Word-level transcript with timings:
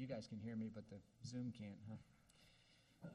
You 0.00 0.06
guys 0.06 0.26
can 0.26 0.38
hear 0.38 0.56
me, 0.56 0.70
but 0.74 0.84
the 0.88 0.96
Zoom 1.28 1.52
can't, 1.52 1.76
huh? 1.86 3.08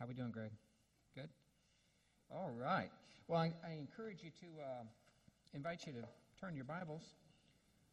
How 0.00 0.06
we 0.06 0.14
doing, 0.14 0.30
Greg? 0.30 0.52
Good? 1.14 1.28
All 2.30 2.50
right. 2.58 2.88
Well, 3.28 3.38
I, 3.38 3.52
I 3.62 3.72
encourage 3.72 4.22
you 4.22 4.30
to 4.40 4.46
uh, 4.62 4.84
invite 5.52 5.86
you 5.86 5.92
to 5.92 5.98
turn 6.40 6.56
your 6.56 6.64
Bibles 6.64 7.02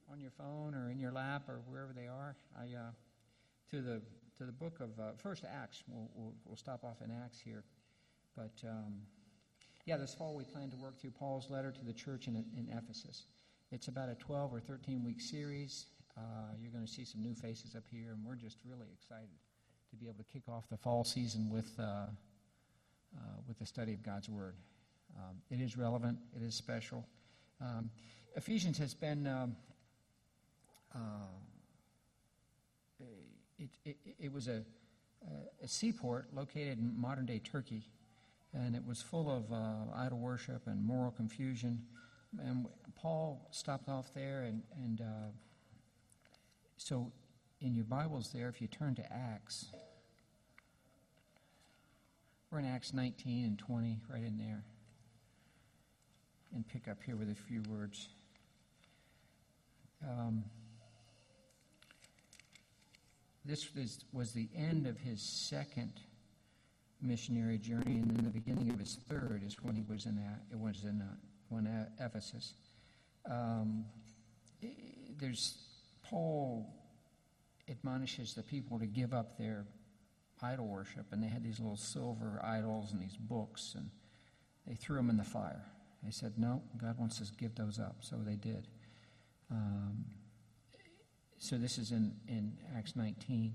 on 0.09 0.21
your 0.21 0.31
phone 0.31 0.73
or 0.75 0.89
in 0.89 0.97
your 0.97 1.11
lap 1.11 1.49
or 1.49 1.59
wherever 1.67 1.91
they 1.91 2.07
are. 2.07 2.37
I 2.57 2.73
uh, 2.73 2.91
to 3.71 3.81
the 3.81 4.01
to 4.37 4.45
the 4.45 4.53
book 4.53 4.79
of 4.79 4.97
uh, 4.97 5.11
First 5.21 5.43
Acts. 5.43 5.83
We'll, 5.89 6.09
we'll, 6.15 6.33
we'll 6.45 6.55
stop 6.55 6.85
off 6.85 7.01
in 7.03 7.11
Acts 7.11 7.41
here, 7.41 7.65
but 8.37 8.53
um, 8.65 8.93
yeah, 9.85 9.97
this 9.97 10.13
fall 10.13 10.37
we 10.37 10.45
plan 10.45 10.69
to 10.69 10.77
work 10.77 11.01
through 11.01 11.11
Paul's 11.11 11.49
letter 11.49 11.69
to 11.69 11.83
the 11.83 11.91
church 11.91 12.27
in, 12.27 12.37
in 12.37 12.69
Ephesus. 12.71 13.25
It's 13.71 13.87
about 13.87 14.09
a 14.09 14.15
12 14.15 14.53
or 14.53 14.59
13 14.59 15.01
week 15.05 15.21
series. 15.21 15.85
Uh, 16.17 16.21
you're 16.61 16.71
going 16.71 16.85
to 16.85 16.91
see 16.91 17.05
some 17.05 17.21
new 17.21 17.33
faces 17.33 17.73
up 17.73 17.83
here, 17.89 18.11
and 18.11 18.25
we're 18.25 18.35
just 18.35 18.57
really 18.69 18.87
excited 18.93 19.29
to 19.89 19.95
be 19.95 20.07
able 20.07 20.17
to 20.17 20.25
kick 20.25 20.43
off 20.49 20.65
the 20.69 20.75
fall 20.75 21.05
season 21.05 21.49
with 21.49 21.71
uh, 21.79 21.83
uh, 21.83 22.07
with 23.47 23.57
the 23.59 23.65
study 23.65 23.93
of 23.93 24.03
God's 24.03 24.27
Word. 24.27 24.55
Um, 25.17 25.37
it 25.49 25.61
is 25.61 25.77
relevant. 25.77 26.17
It 26.35 26.43
is 26.43 26.53
special. 26.53 27.07
Um, 27.61 27.89
Ephesians 28.35 28.77
has 28.77 28.93
been 28.93 29.25
um, 29.25 29.55
uh, 30.93 30.99
it, 33.57 33.69
it, 33.85 33.97
it, 34.19 34.33
was 34.33 34.49
a, 34.49 34.63
a, 35.63 35.67
seaport 35.67 36.27
located 36.33 36.77
in 36.77 36.93
modern 36.99 37.25
day 37.25 37.39
Turkey, 37.39 37.83
and 38.53 38.75
it 38.75 38.85
was 38.85 39.01
full 39.01 39.29
of 39.29 39.51
uh, 39.53 39.95
idol 39.95 40.19
worship 40.19 40.63
and 40.65 40.83
moral 40.83 41.11
confusion. 41.11 41.83
And 42.39 42.65
Paul 42.95 43.47
stopped 43.51 43.89
off 43.89 44.13
there, 44.13 44.43
and, 44.43 44.61
and 44.75 45.01
uh, 45.01 45.31
so 46.77 47.11
in 47.59 47.75
your 47.75 47.85
Bibles 47.85 48.31
there, 48.31 48.47
if 48.47 48.61
you 48.61 48.67
turn 48.67 48.95
to 48.95 49.13
Acts, 49.13 49.67
we're 52.49 52.59
in 52.59 52.65
Acts 52.65 52.93
19 52.93 53.45
and 53.45 53.59
20, 53.59 53.99
right 54.09 54.23
in 54.23 54.37
there, 54.37 54.63
and 56.53 56.67
pick 56.67 56.87
up 56.87 56.97
here 57.05 57.15
with 57.15 57.29
a 57.29 57.35
few 57.35 57.61
words. 57.69 58.09
Um, 60.07 60.43
this 63.45 63.73
was, 63.75 64.05
was 64.13 64.31
the 64.31 64.49
end 64.55 64.87
of 64.87 64.97
his 64.97 65.21
second 65.21 65.93
missionary 67.01 67.57
journey, 67.57 67.97
and 67.97 68.11
then 68.11 68.23
the 68.23 68.31
beginning 68.31 68.69
of 68.69 68.79
his 68.79 68.99
third 69.09 69.41
is 69.45 69.55
when 69.61 69.75
he 69.75 69.83
was 69.89 70.05
in 70.05 70.17
it 70.51 70.59
was 70.59 70.83
in 70.83 71.01
uh, 71.51 71.55
when 71.55 71.87
Ephesus. 71.99 72.53
Um, 73.29 73.85
there's 75.19 75.57
Paul 76.03 76.67
admonishes 77.69 78.33
the 78.33 78.43
people 78.43 78.79
to 78.79 78.85
give 78.85 79.13
up 79.13 79.37
their 79.37 79.65
idol 80.41 80.67
worship, 80.67 81.05
and 81.11 81.23
they 81.23 81.27
had 81.27 81.43
these 81.43 81.59
little 81.59 81.77
silver 81.77 82.41
idols 82.43 82.91
and 82.91 83.01
these 83.01 83.17
books, 83.17 83.75
and 83.75 83.89
they 84.67 84.75
threw 84.75 84.97
them 84.97 85.09
in 85.09 85.17
the 85.17 85.23
fire. 85.23 85.65
They 86.03 86.11
said, 86.11 86.33
"No, 86.37 86.63
God 86.77 86.97
wants 86.97 87.21
us 87.21 87.29
to 87.29 87.37
give 87.37 87.55
those 87.55 87.79
up," 87.79 87.97
so 88.01 88.17
they 88.17 88.35
did. 88.35 88.67
Um, 89.51 90.05
so 91.37 91.57
this 91.57 91.77
is 91.79 91.91
in, 91.91 92.13
in 92.27 92.55
Acts 92.77 92.95
19 92.95 93.53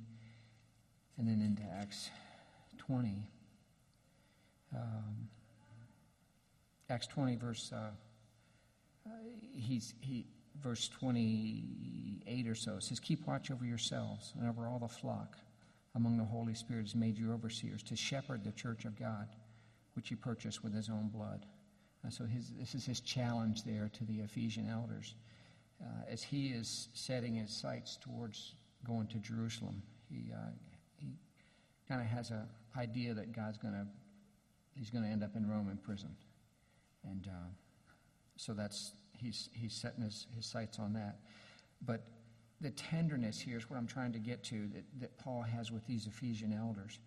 and 1.17 1.28
then 1.28 1.41
into 1.41 1.62
Acts 1.62 2.11
20. 2.78 3.22
Um, 4.74 5.28
Acts 6.89 7.06
20, 7.09 7.37
verse, 7.37 7.73
uh, 7.75 7.91
he's, 9.53 9.95
he, 10.01 10.27
verse 10.62 10.89
28 10.89 12.47
or 12.47 12.55
so 12.55 12.77
It 12.77 12.83
says, 12.84 13.01
Keep 13.01 13.27
watch 13.27 13.51
over 13.51 13.65
yourselves 13.65 14.33
and 14.39 14.48
over 14.48 14.69
all 14.69 14.79
the 14.79 14.89
flock 14.89 15.37
among 15.95 16.19
the 16.19 16.25
Holy 16.25 16.55
Spirit 16.55 16.83
has 16.83 16.95
made 16.95 17.17
you 17.17 17.33
overseers 17.33 17.83
to 17.84 17.97
shepherd 17.97 18.45
the 18.45 18.53
church 18.53 18.84
of 18.84 18.98
God, 18.98 19.29
which 19.95 20.08
he 20.08 20.14
purchased 20.14 20.63
with 20.63 20.74
his 20.74 20.89
own 20.89 21.08
blood. 21.08 21.47
Uh, 22.07 22.11
so 22.11 22.24
his, 22.24 22.52
this 22.58 22.74
is 22.74 22.85
his 22.85 23.01
challenge 23.01 23.64
there 23.64 23.91
to 23.95 24.05
the 24.05 24.20
Ephesian 24.20 24.68
elders 24.68 25.14
uh, 25.83 26.11
as 26.11 26.23
he 26.23 26.48
is 26.48 26.89
setting 26.92 27.35
his 27.35 27.51
sights 27.51 27.98
towards 28.01 28.55
going 28.85 29.07
to 29.08 29.18
Jerusalem. 29.18 29.83
He, 30.08 30.30
uh, 30.33 30.51
he 30.98 31.08
kind 31.89 32.01
of 32.01 32.07
has 32.07 32.30
an 32.30 32.47
idea 32.77 33.14
that 33.14 33.33
God's 33.33 33.58
going 33.58 33.74
to, 33.74 33.86
he's 34.74 34.91
going 34.91 35.05
to 35.05 35.11
end 35.11 35.24
up 35.24 35.35
in 35.35 35.48
Rome 35.48 35.68
in 35.70 35.79
prison. 35.79 36.14
And 37.11 37.28
uh, 37.28 37.48
so 38.36 38.52
that's, 38.52 38.92
he's, 39.18 39.48
he's 39.52 39.72
setting 39.72 40.02
his, 40.02 40.27
his 40.34 40.46
sights 40.46 40.78
on 40.78 40.92
that. 40.94 41.18
But 41.84 42.02
the 42.61 42.70
tenderness 42.70 43.40
here 43.40 43.58
is 43.58 43.68
what 43.68 43.77
I'm 43.77 43.86
trying 43.86 44.12
to 44.12 44.18
get 44.18 44.42
to 44.44 44.68
that, 44.68 44.84
that 45.00 45.18
Paul 45.18 45.42
has 45.42 45.70
with 45.70 45.86
these 45.86 46.06
Ephesian 46.06 46.52
elders. 46.52 46.98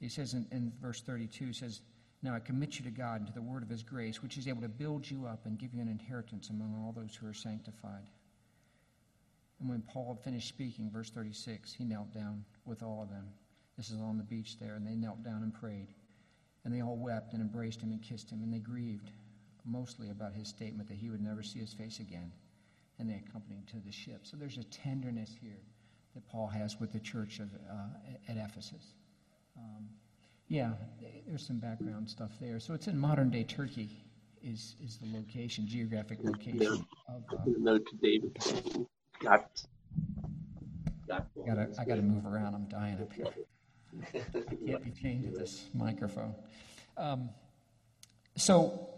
He 0.00 0.08
says 0.08 0.34
in, 0.34 0.46
in 0.52 0.72
verse 0.80 1.00
32, 1.00 1.46
he 1.46 1.52
says, 1.52 1.80
now 2.22 2.34
I 2.34 2.38
commit 2.38 2.78
you 2.78 2.84
to 2.84 2.90
God 2.90 3.20
and 3.20 3.26
to 3.26 3.34
the 3.34 3.42
word 3.42 3.62
of 3.62 3.68
his 3.68 3.82
grace, 3.82 4.22
which 4.22 4.38
is 4.38 4.48
able 4.48 4.62
to 4.62 4.68
build 4.68 5.08
you 5.08 5.26
up 5.26 5.44
and 5.44 5.58
give 5.58 5.74
you 5.74 5.82
an 5.82 5.88
inheritance 5.88 6.48
among 6.48 6.74
all 6.74 6.92
those 6.92 7.14
who 7.14 7.26
are 7.26 7.34
sanctified. 7.34 8.08
And 9.60 9.68
when 9.68 9.82
Paul 9.82 10.18
finished 10.24 10.48
speaking, 10.48 10.90
verse 10.90 11.10
36, 11.10 11.72
he 11.72 11.84
knelt 11.84 12.12
down 12.14 12.44
with 12.64 12.82
all 12.82 13.02
of 13.02 13.10
them. 13.10 13.26
This 13.76 13.90
is 13.90 14.00
on 14.00 14.16
the 14.16 14.24
beach 14.24 14.58
there, 14.58 14.74
and 14.74 14.86
they 14.86 14.94
knelt 14.94 15.22
down 15.22 15.42
and 15.42 15.52
prayed. 15.52 15.88
And 16.64 16.72
they 16.72 16.80
all 16.80 16.96
wept 16.96 17.34
and 17.34 17.42
embraced 17.42 17.82
him 17.82 17.92
and 17.92 18.02
kissed 18.02 18.30
him, 18.30 18.42
and 18.42 18.52
they 18.52 18.58
grieved 18.58 19.10
mostly 19.64 20.10
about 20.10 20.34
his 20.34 20.48
statement 20.48 20.88
that 20.88 20.96
he 20.96 21.10
would 21.10 21.22
never 21.22 21.42
see 21.42 21.58
his 21.58 21.72
face 21.72 22.00
again. 22.00 22.30
And 22.98 23.08
they 23.08 23.20
accompanied 23.26 23.56
him 23.56 23.64
to 23.72 23.86
the 23.86 23.92
ship. 23.92 24.20
So 24.22 24.36
there's 24.36 24.58
a 24.58 24.64
tenderness 24.64 25.34
here 25.40 25.60
that 26.14 26.26
Paul 26.28 26.46
has 26.46 26.78
with 26.78 26.92
the 26.92 27.00
church 27.00 27.40
of, 27.40 27.48
uh, 27.70 28.28
at 28.28 28.36
Ephesus. 28.36 28.94
Um, 29.56 29.88
yeah, 30.48 30.72
there's 31.26 31.46
some 31.46 31.58
background 31.58 32.08
stuff 32.08 32.30
there. 32.40 32.60
So 32.60 32.74
it's 32.74 32.86
in 32.86 32.98
modern 32.98 33.30
day 33.30 33.44
Turkey, 33.44 34.04
is 34.42 34.76
is 34.84 34.98
the 34.98 35.16
location, 35.16 35.66
geographic 35.66 36.18
location 36.22 36.84
of. 37.08 37.24
Uh, 37.32 37.36
note 37.58 37.86
to 37.86 37.96
David. 37.96 38.36
Got. 39.20 39.62
Got. 41.08 41.26
Gotta, 41.46 41.68
I 41.78 41.84
got 41.84 41.96
to 41.96 42.02
move 42.02 42.26
around. 42.26 42.54
I'm 42.54 42.68
dying 42.68 43.00
up 43.00 43.12
here. 43.12 43.26
I 44.14 44.54
can't 44.66 44.84
be 44.84 44.90
chained 44.90 45.24
to 45.24 45.30
this 45.30 45.66
microphone. 45.74 46.34
Um, 46.96 47.30
so, 48.36 48.88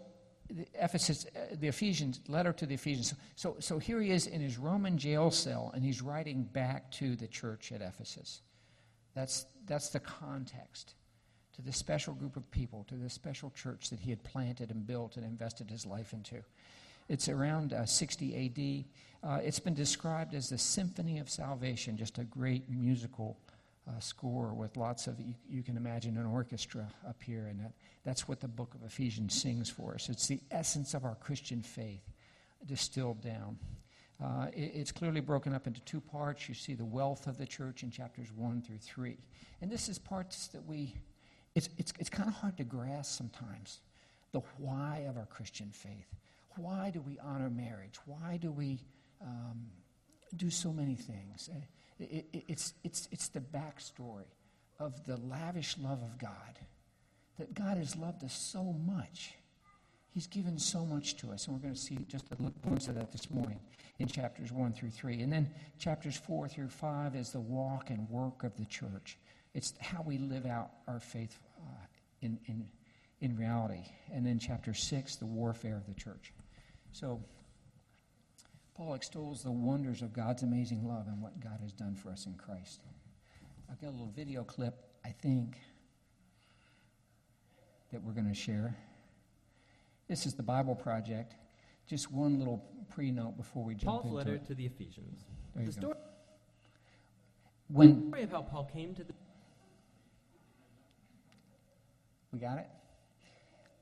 the 0.49 0.67
Ephesus, 0.75 1.25
uh, 1.35 1.55
the 1.59 1.67
Ephesians 1.67 2.21
letter 2.27 2.53
to 2.53 2.65
the 2.65 2.75
Ephesians. 2.75 3.13
So, 3.35 3.57
so 3.59 3.79
here 3.79 4.01
he 4.01 4.11
is 4.11 4.27
in 4.27 4.41
his 4.41 4.57
Roman 4.57 4.97
jail 4.97 5.31
cell, 5.31 5.71
and 5.73 5.83
he's 5.83 6.01
writing 6.01 6.43
back 6.43 6.91
to 6.93 7.15
the 7.15 7.27
church 7.27 7.71
at 7.71 7.81
Ephesus. 7.81 8.41
That's 9.13 9.45
that's 9.65 9.89
the 9.89 9.99
context 9.99 10.95
to 11.55 11.61
this 11.61 11.77
special 11.77 12.13
group 12.13 12.37
of 12.37 12.49
people, 12.51 12.85
to 12.87 12.95
this 12.95 13.13
special 13.13 13.51
church 13.51 13.89
that 13.89 13.99
he 13.99 14.11
had 14.11 14.23
planted 14.23 14.71
and 14.71 14.85
built 14.85 15.17
and 15.17 15.25
invested 15.25 15.69
his 15.69 15.85
life 15.85 16.13
into. 16.13 16.43
It's 17.09 17.27
around 17.29 17.73
uh, 17.73 17.85
60 17.85 18.85
AD. 19.23 19.29
Uh, 19.29 19.39
it's 19.41 19.59
been 19.59 19.73
described 19.73 20.35
as 20.35 20.49
the 20.49 20.57
Symphony 20.57 21.19
of 21.19 21.29
Salvation, 21.29 21.97
just 21.97 22.19
a 22.19 22.23
great 22.23 22.69
musical 22.69 23.37
uh, 23.87 23.99
score 23.99 24.53
with 24.53 24.75
lots 24.77 25.07
of, 25.07 25.19
you, 25.19 25.33
you, 25.49 25.63
can 25.63 25.77
imagine 25.77 26.17
an 26.17 26.25
orchestra 26.25 26.87
up 27.07 27.21
here, 27.23 27.47
and 27.47 27.59
that, 27.59 27.71
that's 28.03 28.27
what 28.27 28.39
the 28.39 28.47
book 28.47 28.75
of 28.75 28.83
Ephesians 28.83 29.33
sings 29.33 29.69
for 29.69 29.93
us. 29.93 30.09
It's 30.09 30.27
the 30.27 30.41
essence 30.51 30.93
of 30.93 31.05
our 31.05 31.15
Christian 31.15 31.61
faith 31.61 32.03
distilled 32.65 33.21
down. 33.21 33.57
Uh, 34.21 34.47
it, 34.53 34.71
it's 34.75 34.91
clearly 34.91 35.21
broken 35.21 35.53
up 35.53 35.67
into 35.67 35.79
two 35.81 36.01
parts. 36.01 36.49
You 36.49 36.55
see 36.55 36.73
the 36.73 36.85
wealth 36.85 37.27
of 37.27 37.37
the 37.37 37.45
church 37.45 37.83
in 37.83 37.91
chapters 37.91 38.27
1 38.35 38.61
through 38.61 38.79
3. 38.79 39.17
And 39.61 39.71
this 39.71 39.87
is 39.87 39.97
parts 39.97 40.47
that 40.47 40.65
we 40.65 40.95
it's, 41.57 41.69
it's, 41.79 41.91
it's 41.97 42.09
kind 42.09 42.29
of 42.29 42.35
hard 42.35 42.55
to 42.57 42.63
grasp 42.63 43.17
sometimes 43.17 43.79
the 44.31 44.41
why 44.59 45.07
of 45.09 45.17
our 45.17 45.25
Christian 45.25 45.71
faith. 45.71 46.05
Why 46.55 46.91
do 46.91 47.01
we 47.01 47.17
honor 47.17 47.49
marriage? 47.49 47.95
Why 48.05 48.37
do 48.39 48.51
we 48.51 48.79
um, 49.23 49.65
do 50.35 50.51
so 50.51 50.71
many 50.71 50.93
things? 50.93 51.49
It, 51.99 52.25
it, 52.31 52.43
it's, 52.47 52.73
it's, 52.83 53.07
it's 53.11 53.27
the 53.29 53.39
backstory 53.39 54.25
of 54.79 55.05
the 55.05 55.17
lavish 55.17 55.77
love 55.77 56.01
of 56.01 56.17
God. 56.17 56.59
That 57.39 57.53
God 57.53 57.77
has 57.77 57.95
loved 57.95 58.23
us 58.23 58.33
so 58.33 58.63
much. 58.63 59.33
He's 60.11 60.27
given 60.27 60.57
so 60.57 60.85
much 60.85 61.17
to 61.17 61.31
us. 61.31 61.45
And 61.45 61.55
we're 61.55 61.61
going 61.61 61.75
to 61.75 61.79
see 61.79 61.97
just 62.07 62.25
a 62.31 62.35
glimpse 62.35 62.87
of 62.87 62.95
that 62.95 63.11
this 63.11 63.29
morning 63.29 63.59
in 63.99 64.07
chapters 64.07 64.51
1 64.51 64.73
through 64.73 64.89
3. 64.89 65.21
And 65.21 65.31
then 65.31 65.49
chapters 65.77 66.17
4 66.17 66.47
through 66.47 66.69
5 66.69 67.15
is 67.15 67.31
the 67.31 67.39
walk 67.39 67.89
and 67.89 68.09
work 68.09 68.43
of 68.43 68.55
the 68.57 68.65
church. 68.65 69.17
It's 69.53 69.73
how 69.79 70.01
we 70.03 70.17
live 70.17 70.45
out 70.45 70.71
our 70.87 70.99
faith 70.99 71.37
uh, 71.59 71.85
in, 72.21 72.39
in, 72.47 72.67
in 73.21 73.35
reality. 73.37 73.83
And 74.11 74.25
then 74.25 74.39
chapter 74.39 74.73
6, 74.73 75.15
the 75.17 75.25
warfare 75.25 75.75
of 75.75 75.85
the 75.87 75.93
church. 75.93 76.33
So, 76.91 77.21
Paul 78.77 78.93
extols 78.93 79.41
the 79.41 79.51
wonders 79.51 80.03
of 80.03 80.13
God's 80.13 80.43
amazing 80.43 80.87
love 80.87 81.07
and 81.07 81.19
what 81.19 81.39
God 81.39 81.59
has 81.63 81.73
done 81.73 81.95
for 81.95 82.11
us 82.11 82.27
in 82.27 82.35
Christ. 82.35 82.81
I've 83.71 83.81
got 83.81 83.87
a 83.87 83.89
little 83.89 84.13
video 84.15 84.43
clip, 84.43 84.75
I 85.03 85.09
think, 85.09 85.57
that 87.91 88.03
we're 88.03 88.13
going 88.13 88.27
to 88.27 88.35
share. 88.35 88.77
This 90.07 90.27
is 90.27 90.35
the 90.35 90.43
Bible 90.43 90.75
Project. 90.75 91.33
just 91.89 92.11
one 92.11 92.37
little 92.37 92.63
pre-note 92.89 93.35
before 93.35 93.63
we 93.63 93.73
jump 93.73 93.83
into 93.83 93.91
Paul's 94.03 94.05
into 94.05 94.15
letter 94.17 94.35
it. 94.35 94.45
to 94.45 94.53
the 94.53 94.65
Ephesians. 94.67 95.25
There 95.55 95.65
the 95.65 95.71
you 95.71 95.81
go. 95.81 95.93
When 97.69 98.07
story 98.09 98.23
of 98.23 98.31
how 98.31 98.43
Paul 98.43 98.69
came 98.71 98.93
to 98.93 99.03
the 99.03 99.13
we 102.31 102.39
got 102.39 102.59
it. 102.59 102.67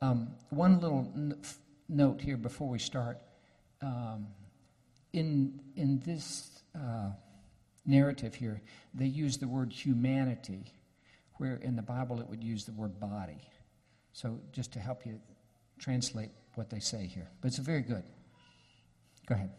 Um, 0.01 0.29
one 0.51 0.79
little 0.79 1.11
n- 1.15 1.37
f- 1.43 1.57
note 1.89 2.21
here 2.21 2.37
before 2.37 2.69
we 2.69 2.79
start. 2.79 3.19
Um, 3.81 4.27
in 5.15 5.61
in 5.75 5.99
this 6.05 6.49
uh, 6.75 7.11
narrative 7.85 8.35
here, 8.35 8.61
they 8.93 9.05
use 9.05 9.37
the 9.37 9.47
word 9.47 9.71
humanity, 9.71 10.65
where 11.35 11.55
in 11.55 11.75
the 11.75 11.81
Bible 11.81 12.19
it 12.19 12.29
would 12.29 12.43
use 12.43 12.65
the 12.65 12.73
word 12.73 12.99
body. 12.99 13.41
So 14.11 14.39
just 14.51 14.73
to 14.73 14.79
help 14.79 15.05
you 15.05 15.19
translate 15.79 16.29
what 16.55 16.69
they 16.69 16.79
say 16.79 17.07
here, 17.07 17.29
but 17.41 17.47
it's 17.47 17.57
very 17.57 17.81
good. 17.81 18.03
Go 19.27 19.35
ahead. 19.35 19.51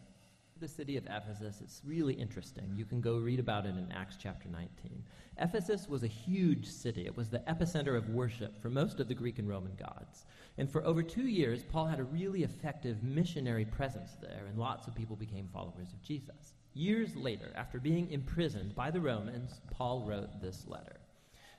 The 0.60 0.68
city 0.68 0.96
of 0.96 1.06
Ephesus. 1.06 1.60
It's 1.62 1.82
really 1.84 2.14
interesting. 2.14 2.72
You 2.74 2.84
can 2.84 3.00
go 3.00 3.18
read 3.18 3.38
about 3.38 3.66
it 3.66 3.76
in 3.76 3.92
Acts 3.92 4.16
chapter 4.20 4.48
19. 4.48 5.02
Ephesus 5.38 5.88
was 5.88 6.02
a 6.02 6.08
huge 6.08 6.66
city. 6.66 7.04
It 7.04 7.16
was 7.16 7.28
the 7.28 7.40
epicenter 7.40 7.96
of 7.96 8.08
worship 8.08 8.60
for 8.60 8.70
most 8.70 8.98
of 8.98 9.08
the 9.08 9.14
Greek 9.14 9.38
and 9.38 9.48
Roman 9.48 9.74
gods. 9.76 10.24
And 10.56 10.70
for 10.70 10.84
over 10.86 11.02
two 11.02 11.26
years, 11.26 11.62
Paul 11.62 11.86
had 11.86 12.00
a 12.00 12.04
really 12.04 12.42
effective 12.42 13.02
missionary 13.02 13.66
presence 13.66 14.16
there, 14.20 14.46
and 14.48 14.58
lots 14.58 14.86
of 14.86 14.94
people 14.94 15.16
became 15.16 15.48
followers 15.52 15.92
of 15.92 16.02
Jesus. 16.02 16.54
Years 16.72 17.14
later, 17.14 17.52
after 17.54 17.78
being 17.78 18.10
imprisoned 18.10 18.74
by 18.74 18.90
the 18.90 19.00
Romans, 19.00 19.60
Paul 19.70 20.04
wrote 20.06 20.40
this 20.40 20.66
letter. 20.66 20.96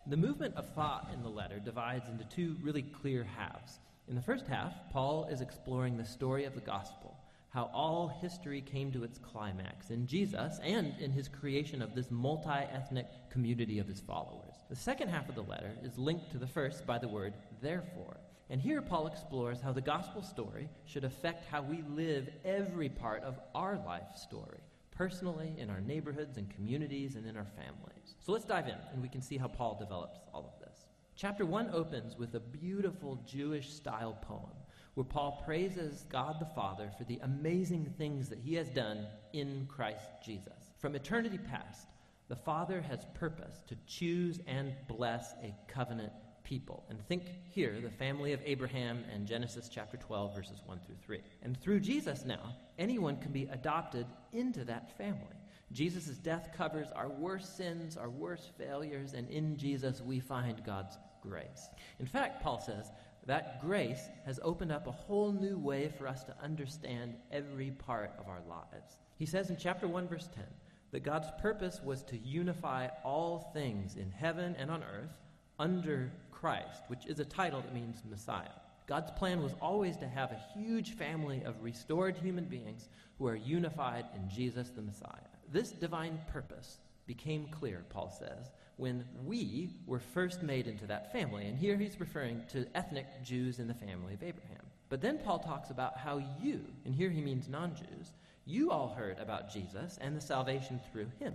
The 0.07 0.17
movement 0.17 0.55
of 0.55 0.73
thought 0.73 1.09
in 1.13 1.21
the 1.21 1.29
letter 1.29 1.59
divides 1.59 2.07
into 2.07 2.23
two 2.25 2.55
really 2.63 2.81
clear 2.83 3.23
halves. 3.23 3.79
In 4.07 4.15
the 4.15 4.21
first 4.21 4.47
half, 4.47 4.73
Paul 4.89 5.25
is 5.25 5.41
exploring 5.41 5.97
the 5.97 6.05
story 6.05 6.45
of 6.45 6.55
the 6.55 6.61
gospel, 6.61 7.16
how 7.57 7.71
all 7.73 8.07
history 8.07 8.61
came 8.61 8.91
to 8.91 9.03
its 9.03 9.17
climax 9.17 9.89
in 9.89 10.05
Jesus 10.05 10.59
and 10.61 10.93
in 10.99 11.11
his 11.11 11.27
creation 11.27 11.81
of 11.81 11.95
this 11.95 12.11
multi 12.11 12.51
ethnic 12.51 13.07
community 13.31 13.79
of 13.79 13.87
his 13.87 13.99
followers. 13.99 14.53
The 14.69 14.75
second 14.75 15.09
half 15.09 15.27
of 15.27 15.33
the 15.33 15.41
letter 15.41 15.71
is 15.81 15.97
linked 15.97 16.29
to 16.33 16.37
the 16.37 16.45
first 16.45 16.85
by 16.85 16.99
the 16.99 17.07
word 17.07 17.33
therefore. 17.59 18.17
And 18.51 18.61
here 18.61 18.79
Paul 18.79 19.07
explores 19.07 19.59
how 19.59 19.71
the 19.71 19.81
gospel 19.81 20.21
story 20.21 20.69
should 20.85 21.03
affect 21.03 21.45
how 21.45 21.63
we 21.63 21.81
live 21.89 22.29
every 22.45 22.89
part 22.89 23.23
of 23.23 23.39
our 23.55 23.81
life 23.87 24.15
story 24.15 24.59
personally, 24.91 25.55
in 25.57 25.71
our 25.71 25.81
neighborhoods 25.81 26.37
and 26.37 26.47
communities, 26.49 27.15
and 27.15 27.25
in 27.25 27.37
our 27.37 27.45
families. 27.45 28.15
So 28.19 28.33
let's 28.33 28.45
dive 28.45 28.67
in, 28.67 28.77
and 28.93 29.01
we 29.01 29.09
can 29.09 29.21
see 29.21 29.37
how 29.37 29.47
Paul 29.47 29.77
develops 29.79 30.19
all 30.31 30.53
of 30.55 30.59
this. 30.63 30.87
Chapter 31.15 31.45
1 31.45 31.71
opens 31.71 32.17
with 32.17 32.33
a 32.33 32.39
beautiful 32.39 33.19
Jewish 33.25 33.73
style 33.73 34.17
poem 34.21 34.53
where 34.97 35.05
Paul 35.05 35.43
praises 35.45 36.05
God 36.09 36.37
the 36.39 36.47
Father 36.55 36.89
for 36.97 37.03
the 37.03 37.19
amazing 37.21 37.93
things 37.99 38.29
that 38.29 38.39
he 38.39 38.55
has 38.55 38.67
done 38.67 39.05
in 39.31 39.67
Christ 39.67 40.09
Jesus. 40.25 40.71
From 40.79 40.95
eternity 40.95 41.37
past, 41.37 41.89
the 42.29 42.35
Father 42.35 42.81
has 42.81 43.05
purpose 43.13 43.61
to 43.67 43.77
choose 43.85 44.39
and 44.47 44.73
bless 44.87 45.33
a 45.43 45.53
covenant 45.67 46.13
people. 46.43 46.83
And 46.89 46.99
think 47.07 47.25
here, 47.51 47.79
the 47.79 47.91
family 47.91 48.33
of 48.33 48.39
Abraham 48.43 49.03
and 49.13 49.27
Genesis 49.27 49.69
chapter 49.71 49.97
12, 49.97 50.35
verses 50.35 50.63
1 50.65 50.79
through 50.83 50.95
3. 51.05 51.19
And 51.43 51.61
through 51.61 51.81
Jesus 51.81 52.25
now, 52.25 52.55
anyone 52.79 53.17
can 53.17 53.31
be 53.31 53.43
adopted 53.51 54.07
into 54.33 54.63
that 54.63 54.97
family. 54.97 55.37
Jesus' 55.71 56.17
death 56.17 56.49
covers 56.57 56.87
our 56.95 57.09
worst 57.09 57.55
sins, 57.55 57.97
our 57.97 58.09
worst 58.09 58.49
failures, 58.57 59.13
and 59.13 59.29
in 59.29 59.57
Jesus 59.57 60.01
we 60.01 60.19
find 60.19 60.63
God's 60.65 60.97
grace. 61.21 61.69
In 61.99 62.05
fact, 62.05 62.41
Paul 62.41 62.59
says, 62.59 62.91
that 63.27 63.61
grace 63.61 64.09
has 64.25 64.39
opened 64.41 64.71
up 64.71 64.87
a 64.87 64.91
whole 64.91 65.31
new 65.31 65.57
way 65.57 65.89
for 65.97 66.07
us 66.07 66.23
to 66.23 66.35
understand 66.41 67.13
every 67.31 67.71
part 67.71 68.13
of 68.17 68.27
our 68.27 68.41
lives. 68.49 68.97
He 69.17 69.25
says 69.25 69.49
in 69.49 69.57
chapter 69.57 69.87
1, 69.87 70.07
verse 70.07 70.29
10, 70.33 70.43
that 70.91 71.03
God's 71.03 71.27
purpose 71.41 71.81
was 71.83 72.03
to 72.03 72.17
unify 72.17 72.87
all 73.03 73.51
things 73.53 73.97
in 73.97 74.09
heaven 74.11 74.55
and 74.57 74.71
on 74.71 74.81
earth 74.81 75.11
under 75.59 76.11
Christ, 76.31 76.83
which 76.87 77.05
is 77.05 77.19
a 77.19 77.25
title 77.25 77.61
that 77.61 77.73
means 77.73 78.01
Messiah. 78.09 78.47
God's 78.87 79.11
plan 79.11 79.43
was 79.43 79.55
always 79.61 79.97
to 79.97 80.07
have 80.07 80.31
a 80.31 80.43
huge 80.57 80.93
family 80.93 81.43
of 81.43 81.61
restored 81.61 82.15
human 82.15 82.45
beings 82.45 82.87
who 83.17 83.27
are 83.27 83.35
unified 83.35 84.05
in 84.15 84.29
Jesus 84.29 84.69
the 84.69 84.81
Messiah. 84.81 85.11
This 85.51 85.71
divine 85.71 86.19
purpose 86.31 86.79
became 87.05 87.49
clear, 87.51 87.83
Paul 87.89 88.09
says, 88.17 88.51
when 88.77 89.03
we 89.25 89.71
were 89.85 89.99
first 89.99 90.41
made 90.43 90.67
into 90.67 90.87
that 90.87 91.11
family. 91.11 91.47
And 91.47 91.57
here 91.57 91.77
he's 91.77 91.99
referring 91.99 92.43
to 92.49 92.65
ethnic 92.75 93.07
Jews 93.23 93.59
in 93.59 93.67
the 93.67 93.73
family 93.73 94.13
of 94.13 94.23
Abraham. 94.23 94.63
But 94.89 95.01
then 95.01 95.17
Paul 95.17 95.39
talks 95.39 95.69
about 95.69 95.97
how 95.97 96.21
you, 96.41 96.61
and 96.85 96.95
here 96.95 97.09
he 97.09 97.21
means 97.21 97.49
non 97.49 97.75
Jews, 97.75 98.13
you 98.45 98.71
all 98.71 98.89
heard 98.89 99.19
about 99.19 99.51
Jesus 99.51 99.97
and 99.99 100.15
the 100.15 100.21
salvation 100.21 100.79
through 100.91 101.11
him. 101.19 101.33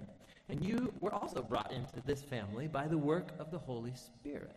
And 0.48 0.64
you 0.64 0.92
were 1.00 1.12
also 1.12 1.42
brought 1.42 1.72
into 1.72 2.00
this 2.06 2.22
family 2.22 2.68
by 2.68 2.86
the 2.86 2.98
work 2.98 3.32
of 3.38 3.50
the 3.50 3.58
Holy 3.58 3.92
Spirit. 3.94 4.56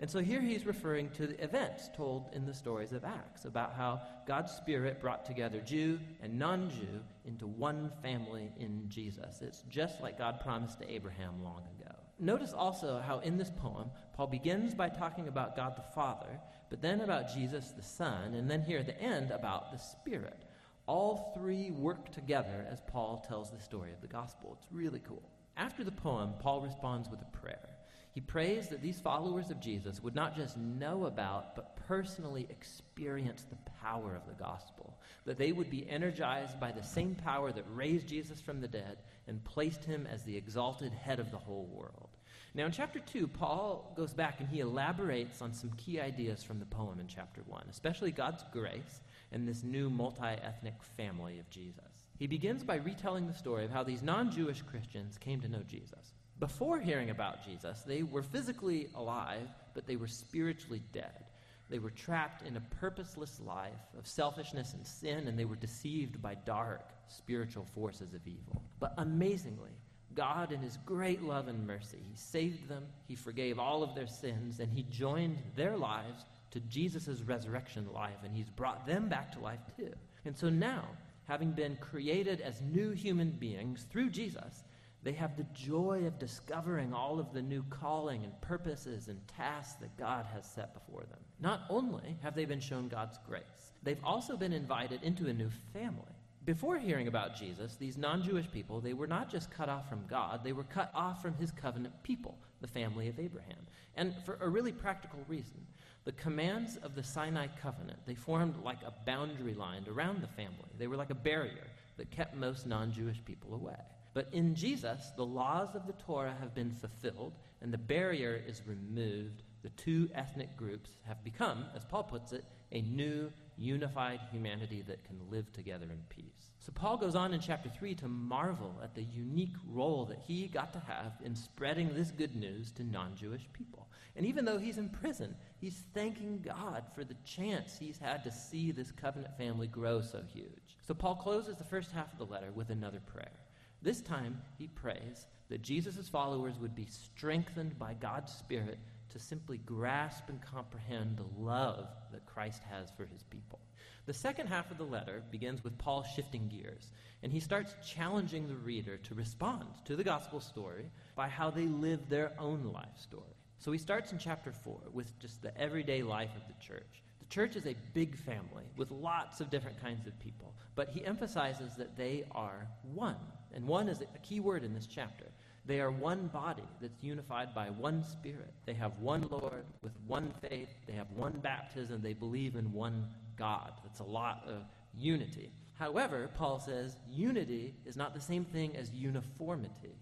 And 0.00 0.10
so 0.10 0.18
here 0.18 0.40
he's 0.40 0.66
referring 0.66 1.10
to 1.10 1.28
the 1.28 1.42
events 1.42 1.88
told 1.94 2.30
in 2.32 2.44
the 2.44 2.54
stories 2.54 2.92
of 2.92 3.04
Acts 3.04 3.44
about 3.44 3.74
how 3.74 4.00
God's 4.26 4.50
Spirit 4.52 5.00
brought 5.00 5.24
together 5.24 5.60
Jew 5.60 6.00
and 6.20 6.38
non 6.38 6.70
Jew 6.70 7.00
into 7.24 7.46
one 7.46 7.92
family 8.02 8.50
in 8.58 8.88
Jesus. 8.88 9.40
It's 9.42 9.62
just 9.68 10.00
like 10.00 10.18
God 10.18 10.40
promised 10.40 10.80
to 10.80 10.90
Abraham 10.90 11.44
long 11.44 11.62
ago. 11.78 11.81
Notice 12.22 12.52
also 12.52 13.02
how 13.04 13.18
in 13.18 13.36
this 13.36 13.50
poem, 13.50 13.90
Paul 14.14 14.28
begins 14.28 14.76
by 14.76 14.88
talking 14.88 15.26
about 15.26 15.56
God 15.56 15.74
the 15.74 15.92
Father, 15.92 16.38
but 16.70 16.80
then 16.80 17.00
about 17.00 17.34
Jesus 17.34 17.72
the 17.72 17.82
Son, 17.82 18.34
and 18.34 18.48
then 18.48 18.62
here 18.62 18.78
at 18.78 18.86
the 18.86 19.00
end 19.00 19.32
about 19.32 19.72
the 19.72 19.78
Spirit. 19.78 20.44
All 20.86 21.32
three 21.36 21.72
work 21.72 22.12
together 22.12 22.64
as 22.70 22.80
Paul 22.86 23.24
tells 23.26 23.50
the 23.50 23.58
story 23.58 23.90
of 23.90 24.00
the 24.00 24.06
gospel. 24.06 24.56
It's 24.56 24.70
really 24.70 25.00
cool. 25.00 25.28
After 25.56 25.82
the 25.82 25.90
poem, 25.90 26.34
Paul 26.38 26.60
responds 26.60 27.08
with 27.08 27.20
a 27.22 27.36
prayer. 27.36 27.68
He 28.12 28.20
prays 28.20 28.68
that 28.68 28.82
these 28.82 29.00
followers 29.00 29.50
of 29.50 29.58
Jesus 29.58 30.00
would 30.00 30.14
not 30.14 30.36
just 30.36 30.56
know 30.56 31.06
about, 31.06 31.56
but 31.56 31.74
personally 31.88 32.46
experience 32.50 33.42
the 33.42 33.70
power 33.82 34.14
of 34.14 34.28
the 34.28 34.40
gospel. 34.40 34.96
That 35.24 35.38
they 35.38 35.50
would 35.50 35.70
be 35.70 35.90
energized 35.90 36.60
by 36.60 36.70
the 36.70 36.84
same 36.84 37.16
power 37.16 37.50
that 37.50 37.64
raised 37.74 38.06
Jesus 38.06 38.40
from 38.40 38.60
the 38.60 38.68
dead 38.68 38.98
and 39.26 39.42
placed 39.42 39.84
him 39.84 40.06
as 40.06 40.22
the 40.22 40.36
exalted 40.36 40.92
head 40.92 41.18
of 41.18 41.32
the 41.32 41.38
whole 41.38 41.66
world. 41.72 42.10
Now, 42.54 42.66
in 42.66 42.72
chapter 42.72 42.98
2, 42.98 43.28
Paul 43.28 43.92
goes 43.96 44.12
back 44.12 44.40
and 44.40 44.48
he 44.48 44.60
elaborates 44.60 45.40
on 45.40 45.54
some 45.54 45.70
key 45.78 45.98
ideas 46.00 46.42
from 46.42 46.58
the 46.58 46.66
poem 46.66 47.00
in 47.00 47.06
chapter 47.06 47.40
1, 47.46 47.64
especially 47.70 48.12
God's 48.12 48.44
grace 48.52 49.00
and 49.32 49.48
this 49.48 49.62
new 49.62 49.88
multi 49.88 50.22
ethnic 50.22 50.74
family 50.96 51.38
of 51.38 51.48
Jesus. 51.48 52.04
He 52.18 52.26
begins 52.26 52.62
by 52.62 52.76
retelling 52.76 53.26
the 53.26 53.34
story 53.34 53.64
of 53.64 53.70
how 53.70 53.82
these 53.82 54.02
non 54.02 54.30
Jewish 54.30 54.60
Christians 54.62 55.16
came 55.16 55.40
to 55.40 55.48
know 55.48 55.62
Jesus. 55.66 56.12
Before 56.38 56.78
hearing 56.78 57.10
about 57.10 57.44
Jesus, 57.44 57.82
they 57.82 58.02
were 58.02 58.22
physically 58.22 58.88
alive, 58.94 59.48
but 59.74 59.86
they 59.86 59.96
were 59.96 60.08
spiritually 60.08 60.82
dead. 60.92 61.24
They 61.70 61.78
were 61.78 61.90
trapped 61.90 62.46
in 62.46 62.56
a 62.56 62.60
purposeless 62.60 63.40
life 63.40 63.72
of 63.98 64.06
selfishness 64.06 64.74
and 64.74 64.86
sin, 64.86 65.26
and 65.26 65.38
they 65.38 65.46
were 65.46 65.56
deceived 65.56 66.20
by 66.20 66.34
dark 66.34 66.90
spiritual 67.08 67.64
forces 67.64 68.12
of 68.12 68.26
evil. 68.26 68.62
But 68.78 68.92
amazingly, 68.98 69.70
God, 70.14 70.52
in 70.52 70.60
His 70.60 70.78
great 70.84 71.22
love 71.22 71.48
and 71.48 71.66
mercy, 71.66 71.98
He 72.08 72.16
saved 72.16 72.68
them, 72.68 72.84
He 73.08 73.14
forgave 73.14 73.58
all 73.58 73.82
of 73.82 73.94
their 73.94 74.06
sins, 74.06 74.60
and 74.60 74.70
He 74.72 74.84
joined 74.84 75.38
their 75.56 75.76
lives 75.76 76.24
to 76.52 76.60
Jesus' 76.60 77.22
resurrection 77.22 77.88
life, 77.92 78.18
and 78.24 78.34
He's 78.34 78.50
brought 78.50 78.86
them 78.86 79.08
back 79.08 79.32
to 79.32 79.40
life 79.40 79.60
too. 79.76 79.92
And 80.24 80.36
so 80.36 80.48
now, 80.48 80.84
having 81.26 81.52
been 81.52 81.76
created 81.76 82.40
as 82.40 82.60
new 82.60 82.90
human 82.90 83.30
beings 83.30 83.86
through 83.90 84.10
Jesus, 84.10 84.64
they 85.02 85.12
have 85.12 85.36
the 85.36 85.46
joy 85.52 86.04
of 86.06 86.18
discovering 86.18 86.92
all 86.92 87.18
of 87.18 87.32
the 87.32 87.42
new 87.42 87.64
calling 87.70 88.22
and 88.22 88.40
purposes 88.40 89.08
and 89.08 89.20
tasks 89.26 89.74
that 89.80 89.96
God 89.96 90.26
has 90.32 90.46
set 90.46 90.74
before 90.74 91.02
them. 91.02 91.18
Not 91.40 91.62
only 91.68 92.16
have 92.22 92.36
they 92.36 92.44
been 92.44 92.60
shown 92.60 92.88
God's 92.88 93.18
grace, 93.26 93.72
they've 93.82 94.04
also 94.04 94.36
been 94.36 94.52
invited 94.52 95.02
into 95.02 95.26
a 95.26 95.32
new 95.32 95.50
family. 95.72 96.14
Before 96.44 96.76
hearing 96.76 97.06
about 97.06 97.36
Jesus, 97.36 97.76
these 97.76 97.96
non 97.96 98.22
Jewish 98.22 98.50
people, 98.50 98.80
they 98.80 98.94
were 98.94 99.06
not 99.06 99.30
just 99.30 99.50
cut 99.50 99.68
off 99.68 99.88
from 99.88 100.04
God, 100.08 100.42
they 100.42 100.52
were 100.52 100.64
cut 100.64 100.90
off 100.94 101.22
from 101.22 101.34
his 101.34 101.52
covenant 101.52 101.94
people, 102.02 102.36
the 102.60 102.66
family 102.66 103.08
of 103.08 103.20
Abraham. 103.20 103.66
And 103.94 104.14
for 104.24 104.38
a 104.40 104.48
really 104.48 104.72
practical 104.72 105.20
reason. 105.28 105.66
The 106.04 106.12
commands 106.12 106.78
of 106.78 106.96
the 106.96 107.02
Sinai 107.04 107.46
covenant, 107.60 108.00
they 108.06 108.16
formed 108.16 108.56
like 108.64 108.82
a 108.82 108.92
boundary 109.06 109.54
line 109.54 109.84
around 109.88 110.20
the 110.20 110.26
family. 110.26 110.68
They 110.76 110.88
were 110.88 110.96
like 110.96 111.10
a 111.10 111.14
barrier 111.14 111.68
that 111.96 112.10
kept 112.10 112.34
most 112.34 112.66
non 112.66 112.92
Jewish 112.92 113.24
people 113.24 113.54
away. 113.54 113.78
But 114.14 114.28
in 114.32 114.54
Jesus, 114.54 115.12
the 115.16 115.24
laws 115.24 115.76
of 115.76 115.86
the 115.86 115.94
Torah 115.94 116.34
have 116.40 116.54
been 116.54 116.72
fulfilled, 116.72 117.34
and 117.60 117.72
the 117.72 117.78
barrier 117.78 118.42
is 118.46 118.62
removed. 118.66 119.44
The 119.62 119.70
two 119.70 120.10
ethnic 120.14 120.56
groups 120.56 120.90
have 121.06 121.22
become, 121.22 121.66
as 121.74 121.84
Paul 121.84 122.02
puts 122.02 122.32
it, 122.32 122.44
a 122.72 122.82
new, 122.82 123.32
unified 123.62 124.20
humanity 124.30 124.82
that 124.86 125.04
can 125.04 125.18
live 125.30 125.52
together 125.52 125.86
in 125.86 126.00
peace. 126.08 126.50
So 126.58 126.72
Paul 126.74 126.96
goes 126.96 127.14
on 127.14 127.32
in 127.32 127.40
chapter 127.40 127.68
3 127.68 127.94
to 127.96 128.08
marvel 128.08 128.74
at 128.82 128.94
the 128.94 129.02
unique 129.02 129.56
role 129.68 130.04
that 130.06 130.18
he 130.18 130.48
got 130.48 130.72
to 130.72 130.80
have 130.80 131.12
in 131.24 131.34
spreading 131.34 131.94
this 131.94 132.10
good 132.10 132.36
news 132.36 132.72
to 132.72 132.84
non 132.84 133.16
Jewish 133.16 133.48
people. 133.52 133.88
And 134.16 134.26
even 134.26 134.44
though 134.44 134.58
he's 134.58 134.78
in 134.78 134.88
prison, 134.88 135.34
he's 135.58 135.82
thanking 135.94 136.44
God 136.44 136.84
for 136.94 137.04
the 137.04 137.16
chance 137.24 137.76
he's 137.78 137.98
had 137.98 138.22
to 138.24 138.30
see 138.30 138.70
this 138.70 138.92
covenant 138.92 139.36
family 139.36 139.66
grow 139.66 140.00
so 140.00 140.22
huge. 140.32 140.76
So 140.82 140.94
Paul 140.94 141.16
closes 141.16 141.56
the 141.56 141.64
first 141.64 141.90
half 141.92 142.12
of 142.12 142.18
the 142.18 142.32
letter 142.32 142.52
with 142.52 142.70
another 142.70 143.00
prayer. 143.00 143.32
This 143.80 144.00
time, 144.00 144.40
he 144.58 144.68
prays 144.68 145.26
that 145.48 145.62
Jesus' 145.62 146.08
followers 146.08 146.58
would 146.60 146.74
be 146.74 146.86
strengthened 146.86 147.78
by 147.78 147.94
God's 147.94 148.32
Spirit 148.32 148.78
to 149.12 149.18
simply 149.18 149.58
grasp 149.58 150.24
and 150.28 150.40
comprehend 150.40 151.16
the 151.16 151.42
love 151.42 151.86
that 152.12 152.26
Christ 152.26 152.62
has 152.70 152.90
for 152.96 153.04
his 153.04 153.22
people. 153.24 153.60
The 154.06 154.14
second 154.14 154.48
half 154.48 154.70
of 154.70 154.78
the 154.78 154.84
letter 154.84 155.22
begins 155.30 155.62
with 155.62 155.78
Paul 155.78 156.02
shifting 156.02 156.48
gears, 156.48 156.90
and 157.22 157.30
he 157.30 157.38
starts 157.38 157.74
challenging 157.86 158.48
the 158.48 158.56
reader 158.56 158.96
to 158.96 159.14
respond 159.14 159.68
to 159.84 159.94
the 159.94 160.04
gospel 160.04 160.40
story 160.40 160.86
by 161.14 161.28
how 161.28 161.50
they 161.50 161.66
live 161.66 162.08
their 162.08 162.32
own 162.38 162.72
life 162.72 162.96
story. 162.96 163.36
So 163.58 163.70
he 163.70 163.78
starts 163.78 164.10
in 164.10 164.18
chapter 164.18 164.50
4 164.50 164.80
with 164.92 165.16
just 165.20 165.40
the 165.40 165.56
everyday 165.56 166.02
life 166.02 166.34
of 166.34 166.42
the 166.48 166.60
church. 166.60 167.02
The 167.20 167.28
church 167.28 167.54
is 167.54 167.66
a 167.66 167.76
big 167.94 168.16
family 168.16 168.64
with 168.76 168.90
lots 168.90 169.40
of 169.40 169.50
different 169.50 169.80
kinds 169.80 170.06
of 170.08 170.18
people, 170.18 170.52
but 170.74 170.88
he 170.88 171.06
emphasizes 171.06 171.76
that 171.76 171.96
they 171.96 172.24
are 172.32 172.66
one. 172.94 173.16
And 173.54 173.66
one 173.66 173.88
is 173.88 174.00
a 174.00 174.18
key 174.18 174.40
word 174.40 174.64
in 174.64 174.74
this 174.74 174.86
chapter. 174.86 175.26
They 175.64 175.80
are 175.80 175.90
one 175.90 176.26
body 176.26 176.64
that's 176.80 177.02
unified 177.02 177.54
by 177.54 177.70
one 177.70 178.02
Spirit. 178.02 178.52
They 178.66 178.74
have 178.74 178.98
one 178.98 179.28
Lord 179.30 179.64
with 179.80 179.92
one 180.06 180.32
faith. 180.40 180.74
They 180.86 180.94
have 180.94 181.10
one 181.12 181.38
baptism. 181.42 182.02
They 182.02 182.14
believe 182.14 182.56
in 182.56 182.72
one 182.72 183.06
God. 183.36 183.72
That's 183.84 184.00
a 184.00 184.04
lot 184.04 184.42
of 184.46 184.64
unity. 184.92 185.52
However, 185.78 186.30
Paul 186.34 186.58
says 186.58 186.96
unity 187.08 187.74
is 187.84 187.96
not 187.96 188.14
the 188.14 188.20
same 188.20 188.44
thing 188.44 188.76
as 188.76 188.92
uniformity. 188.92 189.96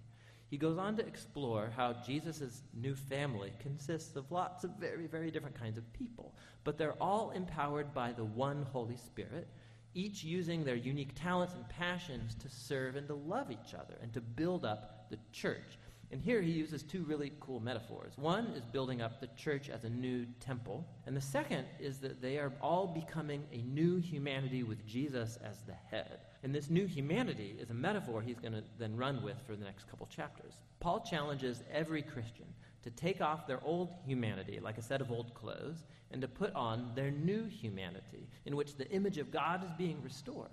He 0.51 0.57
goes 0.57 0.79
on 0.79 0.97
to 0.97 1.07
explore 1.07 1.71
how 1.77 1.95
Jesus' 2.05 2.63
new 2.75 2.97
family 2.97 3.53
consists 3.61 4.17
of 4.17 4.33
lots 4.33 4.65
of 4.65 4.73
very, 4.81 5.07
very 5.07 5.31
different 5.31 5.59
kinds 5.59 5.79
of 5.79 5.93
people, 5.93 6.35
but 6.65 6.77
they're 6.77 7.01
all 7.01 7.31
empowered 7.31 7.95
by 7.95 8.13
the 8.13 8.25
one 8.25 8.67
Holy 8.73 8.97
Spirit, 8.97 9.47
each 9.95 10.25
using 10.25 10.65
their 10.65 10.75
unique 10.75 11.15
talents 11.15 11.55
and 11.55 11.69
passions 11.69 12.35
to 12.35 12.49
serve 12.49 12.97
and 12.97 13.07
to 13.07 13.15
love 13.15 13.53
each 13.53 13.75
other 13.75 13.95
and 14.03 14.13
to 14.13 14.21
build 14.21 14.65
the 15.11 15.19
church. 15.33 15.79
And 16.13 16.21
here 16.21 16.43
he 16.43 16.51
uses 16.51 16.83
two 16.83 17.05
really 17.05 17.33
cool 17.39 17.61
metaphors. 17.61 18.15
One 18.17 18.47
is 18.57 18.65
building 18.65 19.01
up 19.01 19.21
the 19.21 19.29
church 19.37 19.71
as 19.71 19.85
a 19.85 19.89
new 19.89 20.27
temple, 20.41 20.85
and 21.07 21.17
the 21.17 21.21
second 21.21 21.67
is 21.79 21.99
that 21.99 22.21
they 22.21 22.39
are 22.39 22.53
all 22.61 22.89
becoming 22.89 23.45
a 23.53 23.59
new 23.59 23.99
humanity 23.99 24.65
with 24.65 24.85
Jesus 24.87 25.39
as 25.45 25.61
the 25.61 25.77
head. 25.89 26.19
And 26.43 26.53
this 26.53 26.69
new 26.69 26.87
humanity 26.87 27.55
is 27.61 27.71
a 27.71 27.75
metaphor 27.75 28.23
he's 28.23 28.41
going 28.41 28.55
to 28.55 28.65
then 28.77 28.97
run 28.97 29.23
with 29.23 29.37
for 29.47 29.55
the 29.55 29.65
next 29.65 29.89
couple 29.89 30.07
chapters. 30.07 30.55
Paul 30.81 31.01
challenges 31.09 31.63
every 31.71 32.03
Christian 32.03 32.47
to 32.83 32.91
take 32.91 33.21
off 33.21 33.47
their 33.47 33.61
old 33.63 33.91
humanity, 34.05 34.59
like 34.61 34.79
a 34.79 34.83
set 34.83 35.01
of 35.01 35.13
old 35.13 35.33
clothes, 35.35 35.85
and 36.11 36.21
to 36.23 36.29
put 36.29 36.53
on 36.55 36.91
their 36.97 37.11
new 37.11 37.45
humanity, 37.45 38.27
in 38.47 38.57
which 38.57 38.75
the 38.77 38.91
image 38.91 39.19
of 39.19 39.31
God 39.31 39.63
is 39.65 39.71
being 39.79 40.03
restored. 40.03 40.49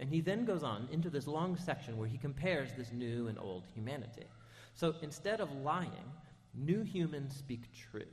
And 0.00 0.08
he 0.08 0.20
then 0.20 0.44
goes 0.44 0.62
on 0.62 0.88
into 0.92 1.10
this 1.10 1.26
long 1.26 1.56
section 1.56 1.96
where 1.96 2.08
he 2.08 2.18
compares 2.18 2.70
this 2.72 2.92
new 2.92 3.26
and 3.28 3.38
old 3.38 3.64
humanity. 3.74 4.26
So 4.74 4.94
instead 5.02 5.40
of 5.40 5.52
lying, 5.52 6.12
new 6.54 6.82
humans 6.82 7.34
speak 7.36 7.62
truth. 7.74 8.06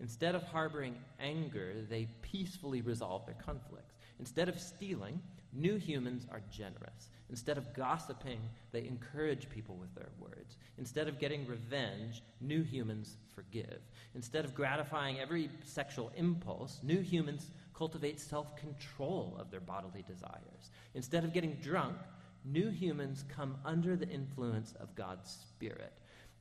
Instead 0.00 0.34
of 0.34 0.42
harboring 0.42 0.96
anger, 1.20 1.74
they 1.88 2.08
peacefully 2.22 2.82
resolve 2.82 3.26
their 3.26 3.36
conflicts. 3.36 3.94
Instead 4.18 4.48
of 4.48 4.58
stealing, 4.58 5.20
new 5.52 5.76
humans 5.76 6.26
are 6.30 6.42
generous. 6.50 7.10
Instead 7.30 7.58
of 7.58 7.74
gossiping, 7.74 8.40
they 8.72 8.86
encourage 8.86 9.50
people 9.50 9.76
with 9.76 9.94
their 9.94 10.08
words. 10.18 10.56
Instead 10.78 11.08
of 11.08 11.18
getting 11.18 11.46
revenge, 11.46 12.22
new 12.40 12.62
humans 12.62 13.16
forgive. 13.34 13.80
Instead 14.14 14.44
of 14.44 14.54
gratifying 14.54 15.18
every 15.20 15.50
sexual 15.64 16.10
impulse, 16.16 16.80
new 16.82 17.00
humans 17.00 17.50
cultivate 17.74 18.18
self 18.18 18.56
control 18.56 19.36
of 19.38 19.50
their 19.50 19.60
bodily 19.60 20.04
desires. 20.06 20.70
Instead 20.94 21.24
of 21.24 21.32
getting 21.32 21.54
drunk, 21.62 21.96
new 22.44 22.70
humans 22.70 23.24
come 23.28 23.56
under 23.64 23.94
the 23.94 24.08
influence 24.08 24.74
of 24.80 24.94
God's 24.94 25.30
Spirit. 25.30 25.92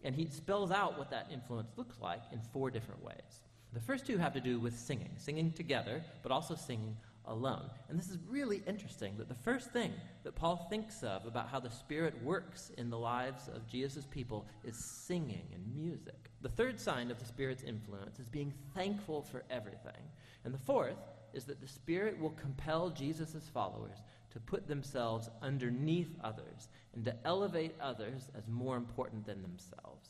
And 0.04 0.16
he 0.16 0.28
spells 0.28 0.72
out 0.72 0.98
what 0.98 1.10
that 1.12 1.28
influence 1.32 1.72
looks 1.76 2.00
like 2.00 2.22
in 2.32 2.40
four 2.54 2.70
different 2.70 3.04
ways. 3.04 3.44
The 3.74 3.80
first 3.82 4.06
two 4.06 4.18
have 4.18 4.34
to 4.34 4.40
do 4.40 4.60
with 4.60 4.78
singing, 4.78 5.12
singing 5.18 5.52
together, 5.52 6.02
but 6.24 6.32
also 6.32 6.56
singing 6.56 6.96
alone. 7.28 7.70
And 7.90 7.98
this 7.98 8.10
is 8.10 8.18
really 8.28 8.62
interesting 8.68 9.16
that 9.18 9.30
the 9.30 9.36
first 9.36 9.72
thing 9.72 9.94
that 10.24 10.36
Paul 10.36 10.68
thinks 10.70 11.04
of 11.04 11.26
about 11.26 11.50
how 11.50 11.60
the 11.60 11.70
Spirit 11.70 12.22
works 12.24 12.72
in 12.78 12.90
the 12.90 12.98
lives 12.98 13.48
of 13.54 13.68
Jesus' 13.68 14.06
people 14.10 14.48
is 14.64 14.78
singing 14.78 15.48
and 15.54 15.76
music. 15.76 16.32
The 16.42 16.50
third 16.50 16.80
sign 16.80 17.12
of 17.12 17.20
the 17.20 17.26
Spirit's 17.26 17.64
influence 17.64 18.20
is 18.20 18.30
being 18.30 18.54
thankful 18.74 19.22
for 19.22 19.44
everything. 19.50 20.02
And 20.44 20.54
the 20.54 20.60
fourth 20.60 20.98
is 21.34 21.46
that 21.46 21.62
the 21.62 21.68
Spirit 21.68 22.20
will 22.20 22.32
compel 22.32 22.90
Jesus' 22.90 23.50
followers 23.54 23.98
to 24.32 24.40
put 24.40 24.68
themselves 24.68 25.30
underneath 25.42 26.16
others 26.24 26.70
and 26.94 27.04
to 27.06 27.16
elevate 27.26 27.76
others 27.82 28.30
as 28.38 28.48
more 28.48 28.78
important 28.78 29.26
than 29.26 29.42
themselves. 29.42 30.10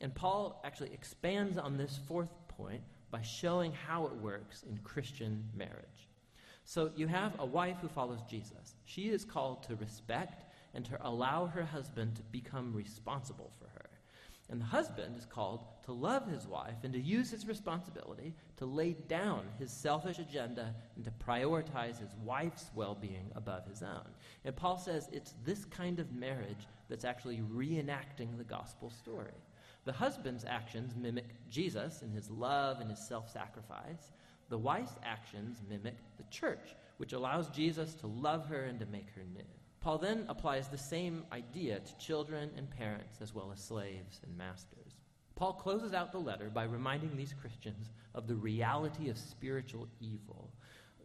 And 0.00 0.14
Paul 0.14 0.60
actually 0.64 0.92
expands 0.92 1.58
on 1.58 1.76
this 1.76 1.98
fourth 2.08 2.32
point 2.48 2.82
by 3.10 3.22
showing 3.22 3.72
how 3.72 4.06
it 4.06 4.14
works 4.16 4.64
in 4.68 4.78
Christian 4.78 5.48
marriage. 5.54 6.08
So 6.64 6.90
you 6.96 7.06
have 7.06 7.38
a 7.38 7.46
wife 7.46 7.76
who 7.80 7.88
follows 7.88 8.20
Jesus. 8.28 8.74
She 8.84 9.08
is 9.08 9.24
called 9.24 9.62
to 9.64 9.76
respect 9.76 10.44
and 10.74 10.84
to 10.86 11.06
allow 11.06 11.46
her 11.46 11.64
husband 11.64 12.16
to 12.16 12.22
become 12.24 12.72
responsible 12.72 13.52
for 13.58 13.68
her. 13.74 13.90
And 14.48 14.60
the 14.60 14.66
husband 14.66 15.16
is 15.16 15.24
called 15.24 15.64
to 15.84 15.92
love 15.92 16.28
his 16.28 16.46
wife 16.46 16.84
and 16.84 16.92
to 16.92 17.00
use 17.00 17.30
his 17.30 17.46
responsibility 17.46 18.34
to 18.58 18.66
lay 18.66 18.92
down 19.08 19.44
his 19.58 19.72
selfish 19.72 20.18
agenda 20.18 20.74
and 20.94 21.04
to 21.04 21.10
prioritize 21.26 21.98
his 21.98 22.14
wife's 22.22 22.70
well 22.74 22.94
being 22.94 23.30
above 23.34 23.66
his 23.66 23.82
own. 23.82 24.06
And 24.44 24.54
Paul 24.54 24.76
says 24.76 25.08
it's 25.10 25.34
this 25.44 25.64
kind 25.64 25.98
of 25.98 26.12
marriage 26.12 26.66
that's 26.88 27.06
actually 27.06 27.38
reenacting 27.38 28.36
the 28.36 28.44
gospel 28.44 28.90
story. 28.90 29.32
The 29.84 29.92
husband's 29.92 30.44
actions 30.44 30.94
mimic 30.96 31.30
Jesus 31.50 32.02
in 32.02 32.12
his 32.12 32.30
love 32.30 32.80
and 32.80 32.90
his 32.90 33.00
self 33.00 33.30
sacrifice. 33.32 34.12
The 34.52 34.58
wife's 34.58 34.98
actions 35.02 35.62
mimic 35.66 35.96
the 36.18 36.24
church, 36.24 36.76
which 36.98 37.14
allows 37.14 37.48
Jesus 37.48 37.94
to 37.94 38.06
love 38.06 38.44
her 38.48 38.64
and 38.64 38.78
to 38.80 38.84
make 38.84 39.08
her 39.14 39.22
new. 39.34 39.46
Paul 39.80 39.96
then 39.96 40.26
applies 40.28 40.68
the 40.68 40.76
same 40.76 41.24
idea 41.32 41.80
to 41.80 41.96
children 41.96 42.50
and 42.58 42.68
parents 42.68 43.16
as 43.22 43.34
well 43.34 43.50
as 43.50 43.60
slaves 43.64 44.20
and 44.22 44.36
masters. 44.36 44.98
Paul 45.36 45.54
closes 45.54 45.94
out 45.94 46.12
the 46.12 46.18
letter 46.18 46.50
by 46.50 46.64
reminding 46.64 47.16
these 47.16 47.32
Christians 47.32 47.92
of 48.14 48.26
the 48.26 48.34
reality 48.34 49.08
of 49.08 49.16
spiritual 49.16 49.88
evil. 50.02 50.50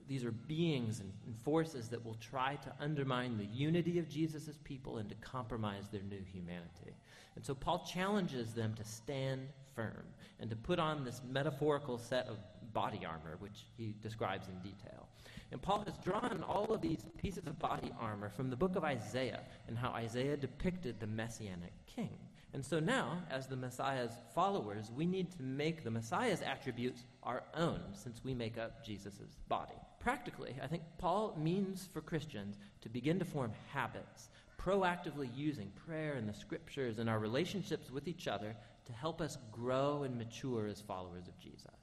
These 0.10 0.25
are 0.25 0.32
beings 0.32 1.00
and 1.00 1.13
forces 1.46 1.88
that 1.88 2.04
will 2.04 2.16
try 2.16 2.56
to 2.56 2.74
undermine 2.82 3.38
the 3.38 3.46
unity 3.46 3.98
of 3.98 4.10
Jesus' 4.10 4.60
people 4.66 4.98
and 4.98 5.08
to 5.08 5.16
compromise 5.16 5.88
their 5.89 6.04
new 6.04 6.22
humanity. 6.34 6.98
And 7.38 7.46
so 7.46 7.56
Paul 7.56 7.86
challenges 7.89 8.54
them 8.54 8.74
to 8.74 8.84
stand 8.84 9.48
firm 9.74 10.04
and 10.42 10.50
to 10.50 10.56
put 10.58 10.80
on 10.80 11.06
this 11.06 11.22
metaphorical 11.30 11.98
set 11.98 12.27
of 12.27 12.38
body 12.78 13.04
armor, 13.04 13.38
which 13.40 13.66
he 13.76 13.96
describes 14.04 14.48
in 14.50 14.60
detail. 14.60 15.08
And 15.52 15.60
Paul 15.60 15.84
has 15.88 15.98
drawn 16.06 16.44
all 16.48 16.72
of 16.72 16.80
these 16.80 17.04
pieces 17.18 17.48
of 17.48 17.58
body 17.58 17.92
armor 18.00 18.30
from 18.30 18.52
the 18.52 18.56
book 18.56 18.76
of 18.76 18.84
Isaiah 18.84 19.42
and 19.68 19.76
how 19.76 19.90
Isaiah 19.94 20.38
depicted 20.38 21.00
the 21.00 21.08
messianic 21.08 21.74
king. 21.88 22.16
And 22.54 22.64
so 22.64 22.80
now, 22.80 23.24
as 23.32 23.48
the 23.48 23.56
Messiah's 23.56 24.12
followers, 24.36 24.92
we 24.96 25.08
need 25.08 25.32
to 25.32 25.42
make 25.42 25.84
the 25.84 25.90
Messiah's 25.90 26.44
attributes 26.44 27.04
our 27.24 27.42
own 27.56 27.80
since 27.94 28.24
we 28.24 28.36
make 28.36 28.60
up 28.60 28.86
Jesus' 28.86 29.38
body. 29.50 29.80
Practically, 30.00 30.56
I 30.62 30.68
think 30.68 30.84
Paul 31.00 31.36
means 31.36 31.90
for 31.92 32.02
Christians 32.02 32.60
to 32.82 32.90
begin 32.90 33.18
to 33.18 33.26
form 33.26 33.54
habits, 33.74 34.30
proactively 34.62 35.30
using 35.36 35.72
prayer 35.88 36.14
and 36.14 36.30
the 36.30 36.34
scriptures 36.46 37.00
and 37.00 37.10
our 37.10 37.18
relationships 37.18 37.90
with 37.90 38.08
each 38.08 38.28
other 38.28 38.56
to 38.86 38.94
help 38.94 39.20
us 39.20 39.40
grow 39.52 40.04
and 40.04 40.16
mature 40.16 40.68
as 40.68 40.80
followers 40.80 41.28
of 41.28 41.40
Jesus. 41.40 41.77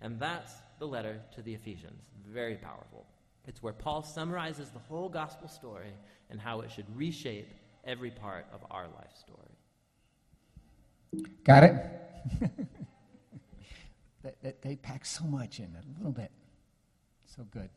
And 0.00 0.18
that's 0.18 0.52
the 0.78 0.86
letter 0.86 1.20
to 1.34 1.42
the 1.42 1.54
Ephesians. 1.54 2.02
Very 2.26 2.56
powerful. 2.56 3.06
It's 3.46 3.62
where 3.62 3.72
Paul 3.72 4.02
summarizes 4.02 4.70
the 4.70 4.78
whole 4.78 5.08
gospel 5.08 5.48
story 5.48 5.92
and 6.30 6.40
how 6.40 6.60
it 6.60 6.70
should 6.70 6.86
reshape 6.96 7.48
every 7.84 8.10
part 8.10 8.46
of 8.52 8.60
our 8.70 8.86
life 8.88 9.14
story. 9.16 9.38
Got 11.44 11.64
it? 11.64 11.74
they, 14.42 14.54
they 14.62 14.76
pack 14.76 15.04
so 15.04 15.24
much 15.24 15.58
in 15.58 15.74
a 15.76 15.98
little 15.98 16.12
bit. 16.12 16.30
So 17.26 17.44
good. 17.50 17.70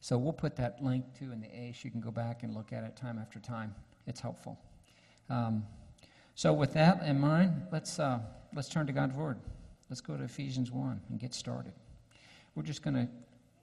So 0.00 0.16
we'll 0.16 0.32
put 0.32 0.56
that 0.56 0.82
link 0.82 1.04
too 1.18 1.32
in 1.32 1.40
the 1.40 1.48
ACE. 1.48 1.84
You 1.84 1.90
can 1.90 2.00
go 2.00 2.10
back 2.10 2.42
and 2.42 2.54
look 2.54 2.72
at 2.72 2.84
it 2.84 2.96
time 2.96 3.18
after 3.18 3.40
time. 3.40 3.74
It's 4.06 4.20
helpful. 4.20 4.58
Um, 5.28 5.64
so 6.34 6.52
with 6.52 6.72
that 6.74 7.02
in 7.02 7.18
mind, 7.18 7.62
let's 7.72 7.98
uh, 7.98 8.20
let's 8.54 8.68
turn 8.68 8.86
to 8.86 8.92
God's 8.92 9.16
Word. 9.16 9.38
Let's 9.88 10.02
go 10.02 10.16
to 10.16 10.24
Ephesians 10.24 10.70
1 10.70 11.00
and 11.08 11.18
get 11.18 11.34
started. 11.34 11.72
We're 12.54 12.62
just 12.62 12.82
going 12.82 12.94
to 12.94 13.08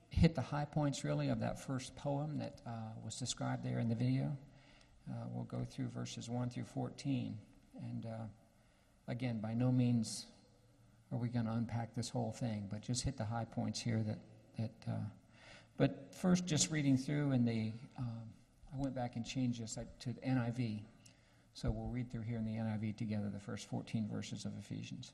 hit 0.10 0.34
the 0.34 0.41
high 0.41 0.65
points, 0.65 1.03
really, 1.03 1.29
of 1.29 1.39
that 1.41 1.63
first 1.63 1.96
poem 1.96 2.39
that 2.39 2.62
uh, 2.65 2.72
was 3.03 3.15
described 3.15 3.63
there 3.63 3.79
in 3.79 3.89
the 3.89 3.96
video. 3.96 4.36
Uh, 5.08 5.25
we'll 5.32 5.44
go 5.44 5.63
through 5.63 5.88
verses 5.89 6.27
1 6.27 6.50
through 6.50 6.63
14. 6.63 7.38
And 7.84 8.05
uh, 8.08 8.25
again, 9.08 9.39
by 9.39 9.53
no 9.53 9.72
means 9.72 10.25
are 11.12 11.20
we 11.20 11.29
going 11.29 11.46
to 11.46 11.51
unpack 11.51 11.94
this 11.94 12.10
whole 12.10 12.32
thing, 12.32 12.67
but 12.72 12.82
just 12.82 13.03
hit 13.03 13.17
the 13.17 13.25
high 13.25 13.46
points 13.46 13.79
here 13.79 14.03
that, 14.03 14.20
that 14.58 14.91
uh, 14.91 15.05
but 15.77 16.12
first 16.12 16.48
just 16.48 16.72
reading 16.72 16.98
through 16.98 17.34
in 17.34 17.46
the, 17.46 17.72
um, 18.00 18.22
I 18.74 18.77
went 18.82 18.96
back 18.96 19.15
and 19.15 19.25
changed 19.25 19.62
this 19.62 19.77
to 20.00 20.13
the 20.13 20.22
NIV. 20.22 20.82
So 21.53 21.70
we'll 21.70 21.89
read 21.89 22.12
through 22.12 22.24
here 22.24 22.38
in 22.38 22.46
the 22.46 22.55
NIV 22.55 22.98
together 22.98 23.29
the 23.32 23.39
first 23.39 23.70
14 23.70 24.08
verses 24.12 24.46
of 24.46 24.53
Ephesians. 24.58 25.13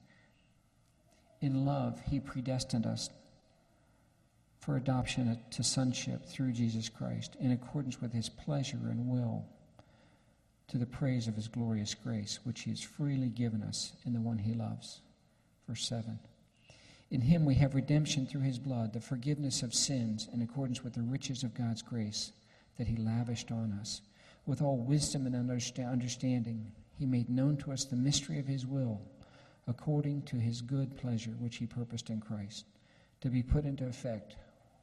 In 1.41 1.65
love, 1.65 1.99
he 2.09 2.19
predestined 2.19 2.85
us 2.85 3.09
for 4.59 4.77
adoption 4.77 5.39
to 5.49 5.63
sonship 5.63 6.25
through 6.25 6.51
Jesus 6.53 6.87
Christ 6.87 7.35
in 7.39 7.51
accordance 7.51 7.99
with 7.99 8.13
his 8.13 8.29
pleasure 8.29 8.77
and 8.83 9.07
will 9.07 9.43
to 10.67 10.77
the 10.77 10.85
praise 10.85 11.27
of 11.27 11.35
his 11.35 11.47
glorious 11.47 11.95
grace, 11.95 12.39
which 12.43 12.61
he 12.61 12.69
has 12.69 12.81
freely 12.81 13.27
given 13.27 13.63
us 13.63 13.93
in 14.05 14.13
the 14.13 14.21
one 14.21 14.37
he 14.37 14.53
loves. 14.53 15.01
Verse 15.67 15.85
7. 15.87 16.19
In 17.09 17.21
him 17.21 17.43
we 17.43 17.55
have 17.55 17.75
redemption 17.75 18.25
through 18.25 18.41
his 18.41 18.59
blood, 18.59 18.93
the 18.93 19.01
forgiveness 19.01 19.63
of 19.63 19.73
sins 19.73 20.29
in 20.31 20.41
accordance 20.41 20.83
with 20.83 20.93
the 20.93 21.01
riches 21.01 21.43
of 21.43 21.53
God's 21.55 21.81
grace 21.81 22.31
that 22.77 22.87
he 22.87 22.95
lavished 22.95 23.51
on 23.51 23.77
us. 23.81 24.01
With 24.45 24.61
all 24.61 24.77
wisdom 24.77 25.25
and 25.25 25.35
understanding, 25.35 26.71
he 26.97 27.05
made 27.05 27.29
known 27.29 27.57
to 27.57 27.71
us 27.71 27.83
the 27.83 27.95
mystery 27.95 28.39
of 28.39 28.47
his 28.47 28.65
will, 28.65 29.01
according 29.67 30.23
to 30.23 30.37
his 30.37 30.61
good 30.61 30.97
pleasure, 30.97 31.31
which 31.39 31.57
he 31.57 31.65
purposed 31.65 32.09
in 32.09 32.19
Christ, 32.19 32.65
to 33.21 33.29
be 33.29 33.43
put 33.43 33.65
into 33.65 33.87
effect 33.87 34.35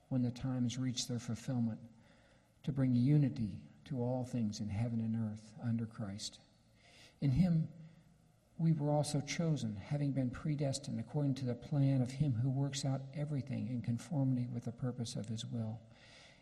when 0.08 0.22
the 0.22 0.30
times 0.30 0.78
reach 0.78 1.06
their 1.06 1.18
fulfillment, 1.18 1.78
to 2.64 2.72
bring 2.72 2.94
unity 2.94 3.60
to 3.84 4.00
all 4.00 4.24
things 4.24 4.60
in 4.60 4.68
heaven 4.68 5.00
and 5.00 5.16
earth 5.30 5.52
under 5.64 5.86
Christ. 5.86 6.38
In 7.20 7.30
him 7.30 7.68
we 8.58 8.72
were 8.72 8.90
also 8.90 9.20
chosen, 9.20 9.76
having 9.76 10.10
been 10.10 10.30
predestined 10.30 10.98
according 10.98 11.34
to 11.34 11.44
the 11.44 11.54
plan 11.54 12.02
of 12.02 12.10
him 12.10 12.32
who 12.32 12.50
works 12.50 12.84
out 12.84 13.02
everything 13.16 13.68
in 13.68 13.80
conformity 13.80 14.48
with 14.52 14.64
the 14.64 14.72
purpose 14.72 15.14
of 15.14 15.28
his 15.28 15.46
will, 15.46 15.78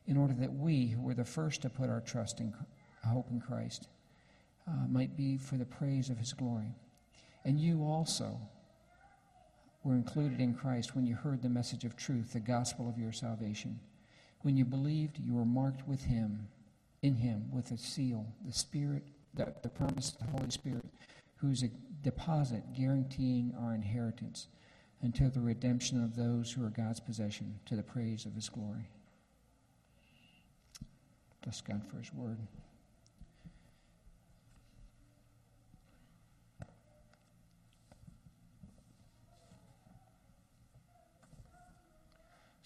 in 0.06 0.16
order 0.16 0.32
that 0.34 0.52
we, 0.52 0.86
who 0.86 1.02
were 1.02 1.14
the 1.14 1.24
first 1.24 1.62
to 1.62 1.68
put 1.68 1.90
our 1.90 2.00
trust 2.00 2.40
and 2.40 2.54
hope 3.04 3.30
in 3.30 3.40
Christ, 3.40 3.88
uh, 4.66 4.86
might 4.88 5.16
be 5.16 5.36
for 5.36 5.56
the 5.56 5.66
praise 5.66 6.08
of 6.08 6.18
his 6.18 6.32
glory. 6.32 6.74
And 7.46 7.60
you 7.60 7.84
also 7.84 8.40
were 9.84 9.94
included 9.94 10.40
in 10.40 10.52
Christ 10.52 10.96
when 10.96 11.06
you 11.06 11.14
heard 11.14 11.42
the 11.42 11.48
message 11.48 11.84
of 11.84 11.96
truth, 11.96 12.32
the 12.32 12.40
gospel 12.40 12.88
of 12.88 12.98
your 12.98 13.12
salvation. 13.12 13.78
When 14.40 14.56
you 14.56 14.64
believed, 14.64 15.20
you 15.20 15.32
were 15.32 15.44
marked 15.44 15.86
with 15.86 16.02
him 16.02 16.48
in 17.02 17.14
him 17.14 17.48
with 17.52 17.70
a 17.70 17.78
seal, 17.78 18.26
the 18.44 18.52
Spirit, 18.52 19.04
the, 19.34 19.54
the 19.62 19.68
promise 19.68 20.10
of 20.10 20.26
the 20.26 20.38
Holy 20.38 20.50
Spirit, 20.50 20.86
who's 21.36 21.62
a 21.62 21.70
deposit 22.02 22.64
guaranteeing 22.74 23.54
our 23.60 23.76
inheritance 23.76 24.48
until 25.02 25.30
the 25.30 25.40
redemption 25.40 26.02
of 26.02 26.16
those 26.16 26.50
who 26.50 26.66
are 26.66 26.70
God's 26.70 26.98
possession 26.98 27.60
to 27.66 27.76
the 27.76 27.82
praise 27.84 28.26
of 28.26 28.34
his 28.34 28.48
glory. 28.48 28.88
Bless 31.42 31.60
God 31.60 31.82
for 31.88 31.98
his 31.98 32.12
word. 32.12 32.38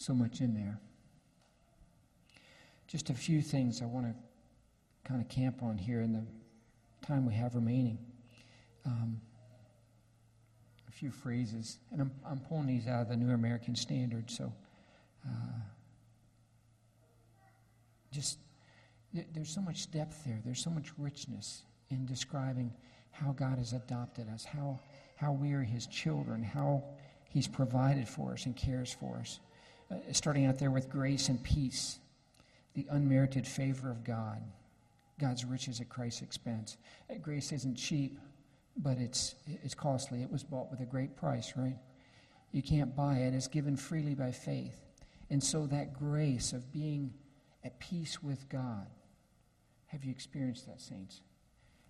So 0.00 0.14
much 0.14 0.40
in 0.40 0.54
there. 0.54 0.80
Just 2.86 3.10
a 3.10 3.14
few 3.14 3.42
things 3.42 3.82
I 3.82 3.84
want 3.84 4.06
to 4.06 4.14
kind 5.04 5.20
of 5.20 5.28
camp 5.28 5.62
on 5.62 5.76
here 5.76 6.00
in 6.00 6.14
the 6.14 6.24
time 7.06 7.26
we 7.26 7.34
have 7.34 7.54
remaining. 7.54 7.98
Um, 8.86 9.20
a 10.88 10.90
few 10.90 11.10
phrases, 11.10 11.80
and 11.92 12.00
I'm, 12.00 12.10
I'm 12.26 12.40
pulling 12.40 12.66
these 12.66 12.86
out 12.86 13.02
of 13.02 13.08
the 13.10 13.16
New 13.16 13.34
American 13.34 13.76
Standard, 13.76 14.30
so 14.30 14.50
uh, 15.26 15.60
just 18.10 18.38
there's 19.12 19.52
so 19.54 19.60
much 19.60 19.90
depth 19.90 20.24
there. 20.24 20.40
There's 20.42 20.64
so 20.64 20.70
much 20.70 20.92
richness 20.96 21.64
in 21.90 22.06
describing 22.06 22.72
how 23.10 23.32
God 23.32 23.58
has 23.58 23.74
adopted 23.74 24.30
us, 24.32 24.46
how, 24.46 24.80
how 25.16 25.32
we 25.32 25.52
are 25.52 25.62
His 25.62 25.86
children, 25.86 26.42
how 26.42 26.84
He's 27.28 27.46
provided 27.46 28.08
for 28.08 28.32
us 28.32 28.46
and 28.46 28.56
cares 28.56 28.90
for 28.98 29.18
us. 29.18 29.40
Uh, 29.90 29.96
starting 30.12 30.46
out 30.46 30.58
there 30.58 30.70
with 30.70 30.88
grace 30.88 31.28
and 31.28 31.42
peace, 31.42 31.98
the 32.74 32.86
unmerited 32.90 33.46
favor 33.46 33.90
of 33.90 34.04
God. 34.04 34.40
God's 35.18 35.44
riches 35.44 35.80
at 35.80 35.88
Christ's 35.88 36.22
expense. 36.22 36.76
Uh, 37.10 37.14
grace 37.20 37.52
isn't 37.52 37.74
cheap, 37.74 38.18
but 38.76 38.98
it's, 38.98 39.34
it's 39.46 39.74
costly. 39.74 40.22
It 40.22 40.30
was 40.30 40.42
bought 40.44 40.70
with 40.70 40.80
a 40.80 40.86
great 40.86 41.16
price, 41.16 41.52
right? 41.56 41.76
You 42.52 42.62
can't 42.62 42.94
buy 42.94 43.16
it. 43.16 43.34
It's 43.34 43.48
given 43.48 43.76
freely 43.76 44.14
by 44.14 44.30
faith. 44.32 44.80
And 45.28 45.42
so 45.42 45.66
that 45.66 45.92
grace 45.92 46.52
of 46.52 46.72
being 46.72 47.12
at 47.64 47.78
peace 47.78 48.22
with 48.22 48.48
God, 48.48 48.86
have 49.86 50.04
you 50.04 50.10
experienced 50.10 50.66
that, 50.66 50.80
saints? 50.80 51.20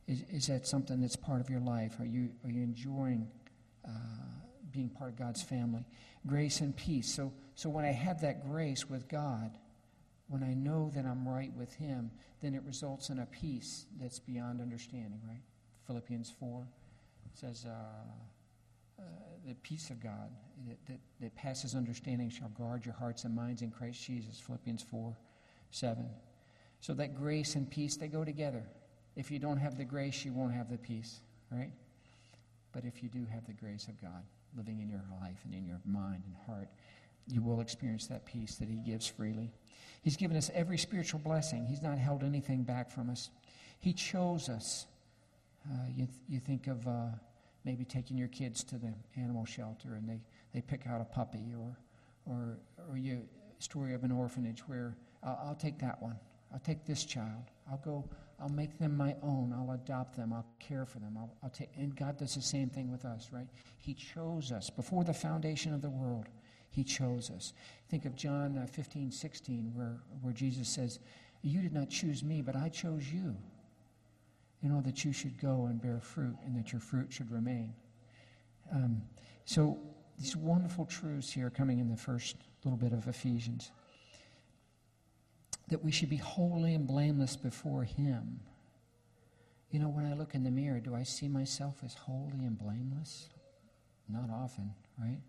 Is, 0.07 0.25
is 0.31 0.47
that 0.49 0.67
something 0.67 1.01
that's 1.01 1.17
part 1.17 1.41
of 1.41 1.49
your 1.49 1.61
life? 1.61 2.01
Are 2.01 2.07
you, 2.07 2.31
are 2.45 2.51
you 2.51 2.63
enjoying 2.63 3.29
uh, 3.87 3.91
being 4.73 4.89
part 4.89 5.11
of 5.11 5.17
God's 5.17 5.43
family? 5.43 5.85
Grace 6.27 6.61
and 6.61 6.77
peace. 6.77 7.13
So, 7.13 7.33
so 7.55 7.69
when 7.69 7.85
I 7.85 7.93
have 7.93 8.21
that 8.23 8.47
grace 8.47 8.89
with 8.89 9.09
God, 9.09 9.57
when 10.29 10.45
I 10.45 10.55
know 10.55 10.91
that 10.95 11.05
I'm 11.05 11.27
right 11.29 11.53
with 11.57 11.75
Him, 11.75 12.11
then 12.41 12.55
it 12.55 12.63
results 12.65 13.11
in 13.11 13.19
a 13.19 13.27
peace 13.27 13.87
that's 14.01 14.19
beyond 14.19 14.61
understanding, 14.61 15.21
right? 15.27 15.43
Philippians 15.87 16.33
4 16.39 16.67
says, 17.35 17.67
uh, 17.67 17.71
uh, 18.99 19.03
The 19.47 19.55
peace 19.57 19.91
of 19.91 20.01
God 20.01 20.31
that, 20.69 20.79
that, 20.87 21.01
that, 21.21 21.35
passes 21.35 21.75
understanding 21.75 22.31
shall 22.31 22.51
guard 22.51 22.85
your 22.85 22.95
hearts 22.95 23.25
and 23.25 23.35
minds 23.35 23.63
in 23.63 23.71
Christ 23.71 24.05
Jesus. 24.05 24.39
Philippians 24.39 24.83
4 24.83 25.17
7. 25.73 26.07
So 26.81 26.95
that 26.95 27.15
grace 27.15 27.57
and 27.57 27.69
peace, 27.69 27.97
they 27.97 28.09
go 28.09 28.25
together. 28.25 28.65
If 29.17 29.31
you 29.31 29.39
don't 29.39 29.59
have 29.59 29.77
the 29.77 29.85
grace, 29.85 30.25
you 30.25 30.33
won't 30.33 30.55
have 30.55 30.71
the 30.71 30.79
peace, 30.79 31.21
right? 31.51 31.73
But 32.73 32.85
if 32.85 33.03
you 33.03 33.09
do 33.09 33.27
have 33.33 33.47
the 33.47 33.53
grace 33.53 33.89
of 33.89 34.01
God 34.01 34.23
living 34.57 34.81
in 34.81 34.89
your 34.89 35.05
life 35.21 35.39
and 35.45 35.55
in 35.55 35.67
your 35.67 35.81
mind 35.85 36.23
and 36.27 36.35
heart, 36.47 36.69
you 37.27 37.43
will 37.43 37.61
experience 37.61 38.07
that 38.09 38.25
peace 38.27 38.57
that 38.57 38.69
He 38.69 38.77
gives 38.77 39.07
freely. 39.07 39.53
He's 40.03 40.17
given 40.17 40.37
us 40.37 40.51
every 40.55 40.79
spiritual 40.79 41.21
blessing, 41.21 41.67
He's 41.67 41.83
not 41.83 41.99
held 41.99 42.23
anything 42.23 42.63
back 42.63 42.91
from 42.91 43.11
us. 43.11 43.31
He 43.79 43.93
chose 43.93 44.49
us. 44.49 44.87
Uh, 45.71 45.87
you, 45.89 46.07
th- 46.07 46.19
you 46.29 46.41
think 46.41 46.67
of 46.67 46.87
uh, 46.87 47.09
maybe 47.65 47.85
taking 47.85 48.17
your 48.17 48.29
kids 48.29 48.65
to 48.65 48.79
the 48.79 48.93
animal 49.17 49.45
shelter 49.45 49.95
and 49.95 50.09
they, 50.09 50.21
they 50.55 50.61
pick 50.61 50.87
out 50.87 51.01
a 51.01 51.05
puppy, 51.05 51.53
or, 51.59 51.77
or, 52.27 52.59
or 52.89 52.97
you 52.97 53.23
story 53.59 53.95
of 53.95 54.05
an 54.05 54.11
orphanage 54.11 54.61
where 54.67 54.97
I'll 55.23 55.59
take 55.59 55.79
that 55.81 56.01
one. 56.03 56.17
I'll 56.53 56.61
take 56.61 56.85
this 56.85 57.05
child. 57.05 57.45
I'll 57.71 57.81
go, 57.85 58.05
I'll 58.41 58.49
make 58.49 58.79
them 58.79 58.97
my 58.97 59.15
own. 59.23 59.53
I'll 59.55 59.73
adopt 59.75 60.17
them. 60.17 60.33
I'll 60.33 60.47
care 60.59 60.87
for 60.87 60.99
them. 60.99 61.17
I'll, 61.19 61.35
I'll 61.43 61.51
take, 61.51 61.71
and 61.77 61.95
God 61.95 62.17
does 62.19 62.35
the 62.35 62.43
same 62.43 62.71
thing 62.71 62.91
with 62.91 63.05
us, 63.05 63.31
right? 63.33 63.47
He 63.79 63.95
chose 63.95 64.51
us 64.51 64.71
before 64.71 65.05
the 65.05 65.13
foundation 65.13 65.75
of 65.75 65.83
the 65.83 65.91
world. 65.91 66.27
He 66.71 66.85
chose 66.85 67.31
us. 67.31 67.53
Think 67.89 68.05
of 68.05 68.15
John 68.15 68.57
uh, 68.57 68.67
15, 68.67 69.11
16, 69.11 69.73
where, 69.75 70.01
where 70.23 70.33
Jesus 70.33 70.69
says, 70.69 71.01
You 71.43 71.61
did 71.61 71.73
not 71.73 71.91
choose 71.91 72.23
me, 72.23 72.41
but 72.41 72.57
I 72.57 72.69
chose 72.69 73.13
you. 73.13 73.37
You 74.63 74.69
know, 74.69 74.81
that 74.83 75.05
you 75.05 75.13
should 75.13 75.41
go 75.41 75.67
and 75.67 75.81
bear 75.81 76.01
fruit 76.01 76.37
and 76.45 76.57
that 76.57 76.73
your 76.73 76.81
fruit 76.81 77.13
should 77.13 77.31
remain. 77.31 77.75
Um, 78.73 79.03
so, 79.45 79.79
these 80.19 80.37
wonderful 80.37 80.85
truths 80.85 81.33
here 81.33 81.49
coming 81.49 81.79
in 81.79 81.89
the 81.89 81.97
first 81.97 82.37
little 82.63 82.79
bit 82.79 82.93
of 82.93 83.09
Ephesians 83.09 83.73
that 85.71 85.85
we 85.85 85.91
should 85.91 86.11
be 86.11 86.17
holy 86.17 86.75
and 86.75 86.87
blameless 86.87 87.37
before 87.37 87.85
Him. 87.85 88.41
You 89.71 89.79
know, 89.79 89.89
when 89.89 90.05
I 90.05 90.15
look 90.15 90.35
in 90.35 90.43
the 90.43 90.51
mirror, 90.51 90.81
do 90.81 90.95
I 90.95 91.05
see 91.05 91.29
myself 91.29 91.77
as 91.85 91.95
holy 91.95 92.45
and 92.45 92.59
blameless? 92.59 93.29
Not 94.09 94.29
often, 94.31 94.75
right? 94.99 95.21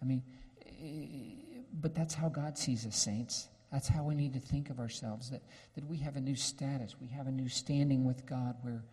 I 0.00 0.04
mean, 0.04 0.22
eh, 0.64 1.62
but 1.80 1.94
that's 1.94 2.14
how 2.14 2.28
God 2.28 2.56
sees 2.56 2.86
us, 2.86 2.96
saints. 2.96 3.48
That's 3.72 3.88
how 3.88 4.04
we 4.04 4.14
need 4.14 4.34
to 4.34 4.40
think 4.40 4.70
of 4.70 4.78
ourselves 4.78 5.30
that, 5.30 5.42
that 5.74 5.88
we 5.88 5.96
have 5.98 6.16
a 6.16 6.20
new 6.20 6.36
status, 6.36 6.94
we 7.00 7.08
have 7.08 7.26
a 7.26 7.32
new 7.32 7.48
standing 7.48 8.04
with 8.04 8.26
God 8.26 8.56
where, 8.62 8.84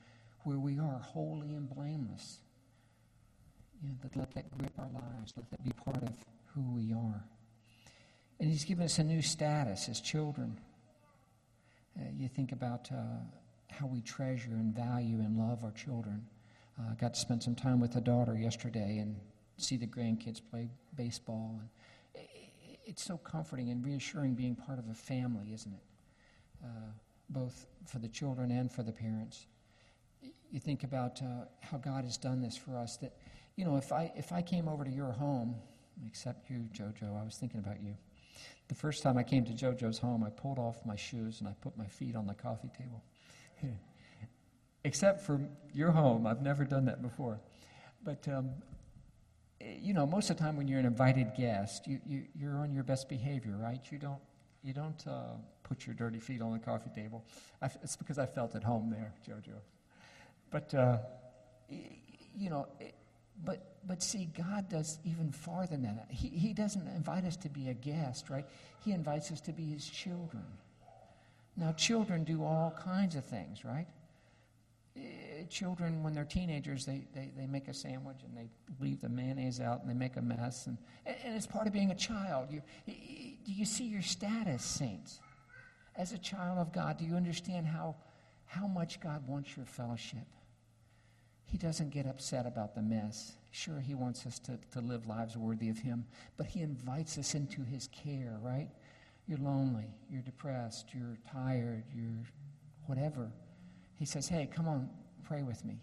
where 0.44 0.58
we 0.58 0.80
are 0.80 1.00
holy 1.04 1.54
and 1.54 1.70
blameless. 1.70 2.40
You 3.84 3.90
know, 3.90 3.96
that 4.02 4.16
let 4.16 4.34
that 4.34 4.58
grip 4.58 4.72
our 4.80 4.90
lives, 4.94 5.34
let 5.38 5.50
that 5.52 5.64
be 5.64 5.72
part 5.72 6.02
of 6.04 6.16
who 6.56 6.62
we 6.74 6.94
are. 6.94 7.24
And 8.40 8.50
He's 8.50 8.64
given 8.64 8.86
us 8.86 8.98
a 9.00 9.04
new 9.04 9.22
status 9.22 9.88
as 9.90 10.02
children. 10.02 10.58
Uh, 11.98 12.04
you 12.16 12.28
think 12.28 12.52
about 12.52 12.90
uh, 12.92 13.22
how 13.70 13.88
we 13.88 14.02
treasure 14.02 14.52
and 14.52 14.76
value 14.76 15.20
and 15.20 15.38
love 15.38 15.64
our 15.64 15.72
children. 15.72 16.26
Uh, 16.80 16.92
I 16.92 16.96
got 16.96 17.14
to 17.14 17.20
spend 17.20 17.44
some 17.44 17.56
time 17.56 17.80
with 17.80 17.96
a 17.96 18.02
daughter 18.02 18.38
yesterday 18.38 18.98
and 19.00 19.16
see 19.58 19.78
the 19.78 19.88
grandkids 19.88 20.42
play 20.50 20.70
baseball. 20.96 21.60
And 21.60 22.26
it's 22.86 23.04
so 23.04 23.18
comforting 23.18 23.70
and 23.70 23.86
reassuring 23.86 24.36
being 24.36 24.56
part 24.56 24.80
of 24.80 24.90
a 24.90 24.94
family, 24.94 25.54
isn't 25.54 25.74
it? 25.74 25.84
Both 27.30 27.68
for 27.86 28.00
the 28.00 28.08
children 28.08 28.50
and 28.52 28.72
for 28.72 28.82
the 28.82 28.92
parents. 28.92 29.46
You 30.52 30.60
think 30.60 30.84
about 30.84 31.22
uh, 31.22 31.46
how 31.62 31.78
God 31.78 32.06
has 32.06 32.18
done 32.18 32.42
this 32.42 32.58
for 32.58 32.76
us. 32.76 32.98
That 32.98 33.14
you 33.56 33.66
know, 33.66 33.78
if 33.78 33.92
I 33.92 34.12
if 34.16 34.32
I 34.32 34.42
came 34.42 34.68
over 34.68 34.84
to 34.84 34.90
your 34.90 35.12
home, 35.12 35.56
except 36.08 36.50
you, 36.50 36.68
JoJo, 36.74 37.20
I 37.20 37.24
was 37.24 37.36
thinking 37.36 37.60
about 37.60 37.82
you. 37.84 37.96
The 38.68 38.76
first 38.76 39.04
time 39.04 39.18
I 39.18 39.24
came 39.24 39.46
to 39.46 39.54
JoJo's 39.54 39.98
home, 39.98 40.24
I 40.24 40.30
pulled 40.30 40.60
off 40.60 40.86
my 40.86 40.96
shoes 40.96 41.40
and 41.40 41.50
I 41.50 41.54
put 41.62 41.78
my 41.78 41.88
feet 41.88 42.16
on 42.16 42.28
the 42.28 42.34
coffee 42.34 42.70
table. 42.78 43.04
Except 44.84 45.22
for 45.22 45.42
your 45.74 45.92
home, 45.92 46.26
I've 46.28 46.42
never 46.42 46.64
done 46.64 46.86
that 46.86 47.02
before. 47.02 47.40
But 48.04 48.28
um, 48.28 48.52
you 49.62 49.94
know, 49.94 50.06
most 50.06 50.30
of 50.30 50.38
the 50.38 50.44
time 50.44 50.56
when 50.56 50.68
you're 50.68 50.80
an 50.80 50.86
invited 50.86 51.34
guest, 51.36 51.88
you, 51.88 52.00
you, 52.06 52.24
you're 52.36 52.58
on 52.58 52.72
your 52.72 52.84
best 52.84 53.10
behavior, 53.10 53.58
right? 53.60 53.82
You 53.92 53.98
don't, 53.98 54.22
you 54.64 54.74
don't 54.74 55.06
uh, 55.08 55.34
put 55.64 55.86
your 55.86 55.96
dirty 55.96 56.20
feet 56.20 56.42
on 56.42 56.54
the 56.54 56.60
coffee 56.60 56.90
table. 56.96 57.26
It's 57.62 57.96
because 57.96 58.18
I 58.18 58.26
felt 58.26 58.56
at 58.56 58.64
home 58.64 58.90
there, 58.90 59.14
Jojo. 59.28 59.60
But, 60.50 60.74
uh, 60.74 60.98
you 61.70 62.50
know, 62.50 62.68
it, 62.80 62.96
but, 63.46 63.76
but 63.88 64.04
see, 64.04 64.30
God 64.38 64.70
does 64.70 65.00
even 65.04 65.32
farther 65.32 65.78
than 65.78 65.84
that. 65.84 66.08
He, 66.10 66.30
he 66.30 66.54
doesn't 66.54 66.88
invite 66.88 67.26
us 67.26 67.38
to 67.38 67.50
be 67.50 67.70
a 67.70 67.74
guest, 67.74 68.30
right? 68.30 68.46
He 68.84 68.92
invites 68.92 69.32
us 69.32 69.42
to 69.42 69.54
be 69.54 69.66
His 69.66 69.88
children. 69.88 70.44
Now, 71.56 71.72
children 71.74 72.24
do 72.24 72.44
all 72.44 72.76
kinds 72.84 73.16
of 73.16 73.26
things, 73.26 73.66
right? 73.66 73.88
Eh, 74.96 75.44
children, 75.50 76.04
when 76.04 76.14
they're 76.14 76.26
teenagers, 76.26 76.86
they, 76.86 77.06
they, 77.14 77.32
they 77.38 77.48
make 77.48 77.68
a 77.68 77.74
sandwich 77.74 78.18
and 78.24 78.36
they 78.36 78.50
leave 78.80 79.02
the 79.02 79.10
mayonnaise 79.10 79.60
out 79.60 79.82
and 79.82 79.90
they 79.90 79.94
make 79.94 80.16
a 80.18 80.22
mess. 80.22 80.68
And, 80.68 80.78
and 81.06 81.36
it's 81.36 81.48
part 81.48 81.68
of 81.68 81.74
being 81.74 81.92
a 81.92 81.96
child. 81.96 82.48
You, 82.52 82.62
do 82.88 82.94
you 83.52 83.66
see 83.66 83.86
your 83.86 84.02
status, 84.02 84.64
saints? 84.64 85.20
As 85.96 86.14
a 86.14 86.18
child 86.18 86.60
of 86.60 86.72
God, 86.72 86.98
do 86.98 87.06
you 87.06 87.16
understand 87.16 87.68
how, 87.68 87.96
how 88.46 88.68
much 88.68 89.00
God 89.02 89.28
wants 89.28 89.56
your 89.58 89.66
fellowship? 89.66 90.26
He 91.50 91.58
doesn't 91.58 91.90
get 91.90 92.06
upset 92.06 92.46
about 92.46 92.76
the 92.76 92.82
mess. 92.82 93.34
Sure, 93.50 93.80
He 93.80 93.96
wants 93.96 94.26
us 94.28 94.38
to, 94.40 94.60
to 94.72 94.82
live 94.82 95.08
lives 95.08 95.36
worthy 95.36 95.70
of 95.70 95.80
Him, 95.80 96.06
but 96.38 96.46
He 96.46 96.62
invites 96.62 97.18
us 97.18 97.34
into 97.34 97.64
His 97.64 97.88
care, 97.88 98.38
right? 98.42 98.70
You're 99.28 99.40
lonely, 99.40 99.88
you're 100.12 100.22
depressed, 100.22 100.90
you're 100.94 101.18
tired, 101.32 101.84
you're 101.96 102.24
whatever. 102.86 103.32
He 103.96 104.06
says, 104.06 104.28
Hey, 104.28 104.48
come 104.54 104.68
on, 104.68 104.90
pray 105.24 105.42
with 105.42 105.66
me. 105.66 105.82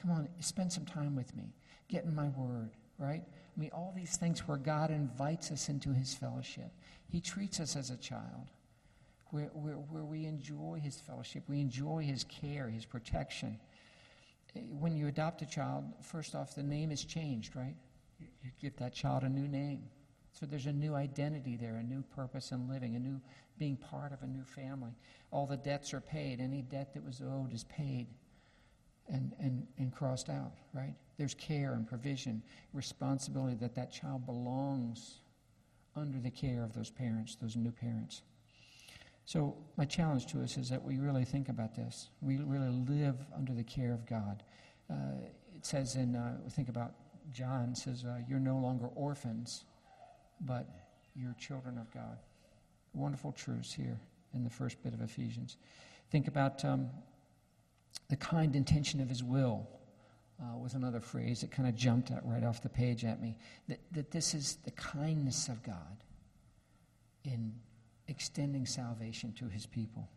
Come 0.00 0.10
on, 0.10 0.28
spend 0.40 0.72
some 0.72 0.84
time 0.84 1.16
with 1.16 1.34
me. 1.34 1.54
Get 1.88 2.04
in 2.04 2.14
my 2.14 2.28
word, 2.28 2.70
right? 2.98 3.22
I 3.24 3.60
mean, 3.60 3.70
all 3.72 3.92
these 3.96 4.16
things 4.16 4.40
where 4.40 4.58
God 4.58 4.90
invites 4.90 5.50
us 5.50 5.68
into 5.70 5.92
his 5.92 6.14
fellowship. 6.14 6.70
He 7.08 7.20
treats 7.20 7.58
us 7.58 7.74
as 7.74 7.90
a 7.90 7.96
child, 7.96 8.50
where, 9.30 9.50
where, 9.54 9.74
where 9.74 10.04
we 10.04 10.26
enjoy 10.26 10.80
his 10.82 10.96
fellowship, 11.00 11.44
we 11.48 11.60
enjoy 11.60 12.02
his 12.02 12.24
care, 12.24 12.68
his 12.68 12.84
protection. 12.84 13.58
When 14.78 14.96
you 14.96 15.08
adopt 15.08 15.42
a 15.42 15.46
child, 15.46 15.84
first 16.02 16.34
off, 16.34 16.54
the 16.54 16.62
name 16.62 16.90
is 16.90 17.04
changed, 17.04 17.56
right? 17.56 17.74
You 18.18 18.50
give 18.60 18.76
that 18.76 18.94
child 18.94 19.22
a 19.22 19.28
new 19.28 19.48
name. 19.48 19.82
So 20.32 20.44
there's 20.44 20.66
a 20.66 20.72
new 20.72 20.94
identity 20.94 21.56
there, 21.56 21.76
a 21.76 21.82
new 21.82 22.02
purpose 22.14 22.52
in 22.52 22.68
living, 22.68 22.94
a 22.94 22.98
new 22.98 23.20
being 23.58 23.76
part 23.76 24.12
of 24.12 24.22
a 24.22 24.26
new 24.26 24.44
family. 24.44 24.92
All 25.30 25.46
the 25.46 25.56
debts 25.56 25.94
are 25.94 26.00
paid. 26.00 26.40
Any 26.40 26.62
debt 26.62 26.92
that 26.92 27.04
was 27.04 27.22
owed 27.22 27.54
is 27.54 27.64
paid 27.64 28.06
and, 29.08 29.32
and, 29.40 29.66
and 29.78 29.94
crossed 29.94 30.28
out, 30.28 30.52
right? 30.74 30.94
There's 31.16 31.34
care 31.34 31.72
and 31.72 31.86
provision, 31.86 32.42
responsibility 32.72 33.56
that 33.56 33.74
that 33.76 33.92
child 33.92 34.26
belongs 34.26 35.20
under 35.94 36.18
the 36.18 36.30
care 36.30 36.62
of 36.62 36.74
those 36.74 36.90
parents, 36.90 37.36
those 37.40 37.56
new 37.56 37.72
parents. 37.72 38.22
So, 39.26 39.56
my 39.76 39.84
challenge 39.84 40.26
to 40.28 40.42
us 40.42 40.56
is 40.56 40.70
that 40.70 40.82
we 40.82 40.98
really 40.98 41.24
think 41.24 41.48
about 41.48 41.74
this. 41.74 42.08
We 42.22 42.38
really 42.38 42.70
live 42.70 43.16
under 43.36 43.52
the 43.52 43.64
care 43.64 43.92
of 43.92 44.06
God. 44.06 44.42
Uh, 44.90 45.26
it 45.54 45.66
says 45.66 45.96
in, 45.96 46.16
uh, 46.16 46.38
think 46.50 46.68
about 46.68 46.94
John, 47.32 47.74
says, 47.74 48.04
uh, 48.04 48.18
You're 48.28 48.38
no 48.38 48.56
longer 48.56 48.86
orphans 48.94 49.64
but 50.40 50.68
you're 51.14 51.34
children 51.38 51.78
of 51.78 51.90
God. 51.92 52.18
Wonderful 52.94 53.32
truths 53.32 53.72
here 53.72 53.98
in 54.34 54.44
the 54.44 54.50
first 54.50 54.82
bit 54.82 54.92
of 54.92 55.00
Ephesians. 55.00 55.56
Think 56.10 56.28
about 56.28 56.64
um, 56.64 56.88
the 58.08 58.16
kind 58.16 58.54
intention 58.56 59.00
of 59.00 59.08
his 59.08 59.22
will. 59.22 59.68
Uh, 60.38 60.58
was 60.58 60.74
another 60.74 61.00
phrase 61.00 61.40
that 61.40 61.50
kind 61.50 61.66
of 61.66 61.74
jumped 61.74 62.10
out 62.10 62.20
right 62.26 62.44
off 62.44 62.60
the 62.60 62.68
page 62.68 63.06
at 63.06 63.22
me. 63.22 63.38
That, 63.68 63.78
that 63.92 64.10
this 64.10 64.34
is 64.34 64.58
the 64.66 64.70
kindness 64.72 65.48
of 65.48 65.62
God 65.62 66.04
extending 68.16 68.64
salvation 68.64 69.30
to 69.34 69.46
his 69.46 69.66
people. 69.66 70.08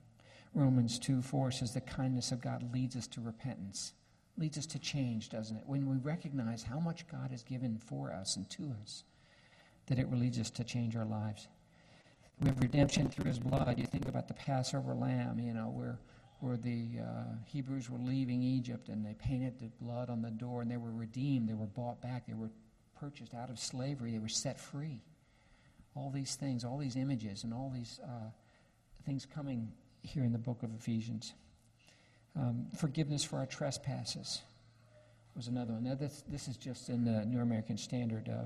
Romans 0.56 0.98
2 0.98 1.22
4 1.22 1.52
says 1.52 1.74
the 1.74 1.82
kindness 1.82 2.32
of 2.32 2.42
God 2.42 2.74
leads 2.74 2.96
us 2.96 3.08
to 3.08 3.22
repentance, 3.22 3.94
leads 4.38 4.58
us 4.58 4.66
to 4.68 4.80
change, 4.80 5.30
doesn't 5.30 5.58
it? 5.58 5.64
When 5.66 5.88
we 5.88 5.98
recognize 5.98 6.64
how 6.64 6.80
much 6.80 7.08
God 7.08 7.32
has 7.32 7.44
given 7.44 7.78
for 7.78 8.14
us 8.14 8.38
and 8.38 8.50
to 8.52 8.74
us, 8.82 9.04
that 9.88 10.00
it 10.00 10.08
really 10.08 10.30
us 10.40 10.50
to 10.52 10.64
change 10.64 10.96
our 10.96 11.06
lives. 11.06 11.50
We 12.40 12.48
have 12.48 12.62
redemption 12.62 13.10
through 13.10 13.26
his 13.26 13.38
blood. 13.38 13.78
You 13.78 13.86
think 13.86 14.08
about 14.08 14.30
the 14.30 14.34
Passover 14.34 14.96
lamb, 14.96 15.40
you 15.40 15.54
know, 15.54 15.70
where, 15.70 16.00
where 16.40 16.56
the 16.56 17.02
uh, 17.02 17.36
Hebrews 17.46 17.90
were 17.90 18.00
leaving 18.00 18.42
Egypt 18.42 18.88
and 18.88 19.06
they 19.06 19.14
painted 19.16 19.60
the 19.60 19.72
blood 19.82 20.10
on 20.10 20.22
the 20.22 20.32
door 20.32 20.62
and 20.62 20.72
they 20.72 20.78
were 20.78 20.94
redeemed. 20.94 21.50
They 21.50 21.54
were 21.54 21.66
bought 21.66 22.02
back. 22.02 22.28
They 22.28 22.34
were 22.34 22.52
purchased 22.98 23.34
out 23.34 23.50
of 23.50 23.60
slavery. 23.60 24.14
They 24.14 24.20
were 24.20 24.30
set 24.30 24.58
free. 24.58 25.02
All 25.96 26.12
these 26.12 26.36
things, 26.36 26.64
all 26.64 26.78
these 26.78 26.96
images, 26.96 27.44
and 27.44 27.54
all 27.54 27.72
these 27.74 28.00
uh, 28.04 28.30
things 29.06 29.26
coming 29.26 29.72
here 30.02 30.24
in 30.24 30.32
the 30.32 30.38
book 30.38 30.64
of 30.64 30.74
Ephesians. 30.74 31.34
Um, 32.36 32.68
forgiveness 32.78 33.24
for 33.24 33.38
our 33.38 33.46
trespasses 33.46 34.42
was 35.36 35.48
another 35.48 35.74
one. 35.74 35.84
Now, 35.84 35.96
this, 35.96 36.24
this 36.28 36.48
is 36.48 36.58
just 36.58 36.90
in 36.90 37.04
the 37.04 37.26
New 37.26 37.40
American 37.40 37.78
Standard. 37.78 38.30
Uh, 38.30 38.46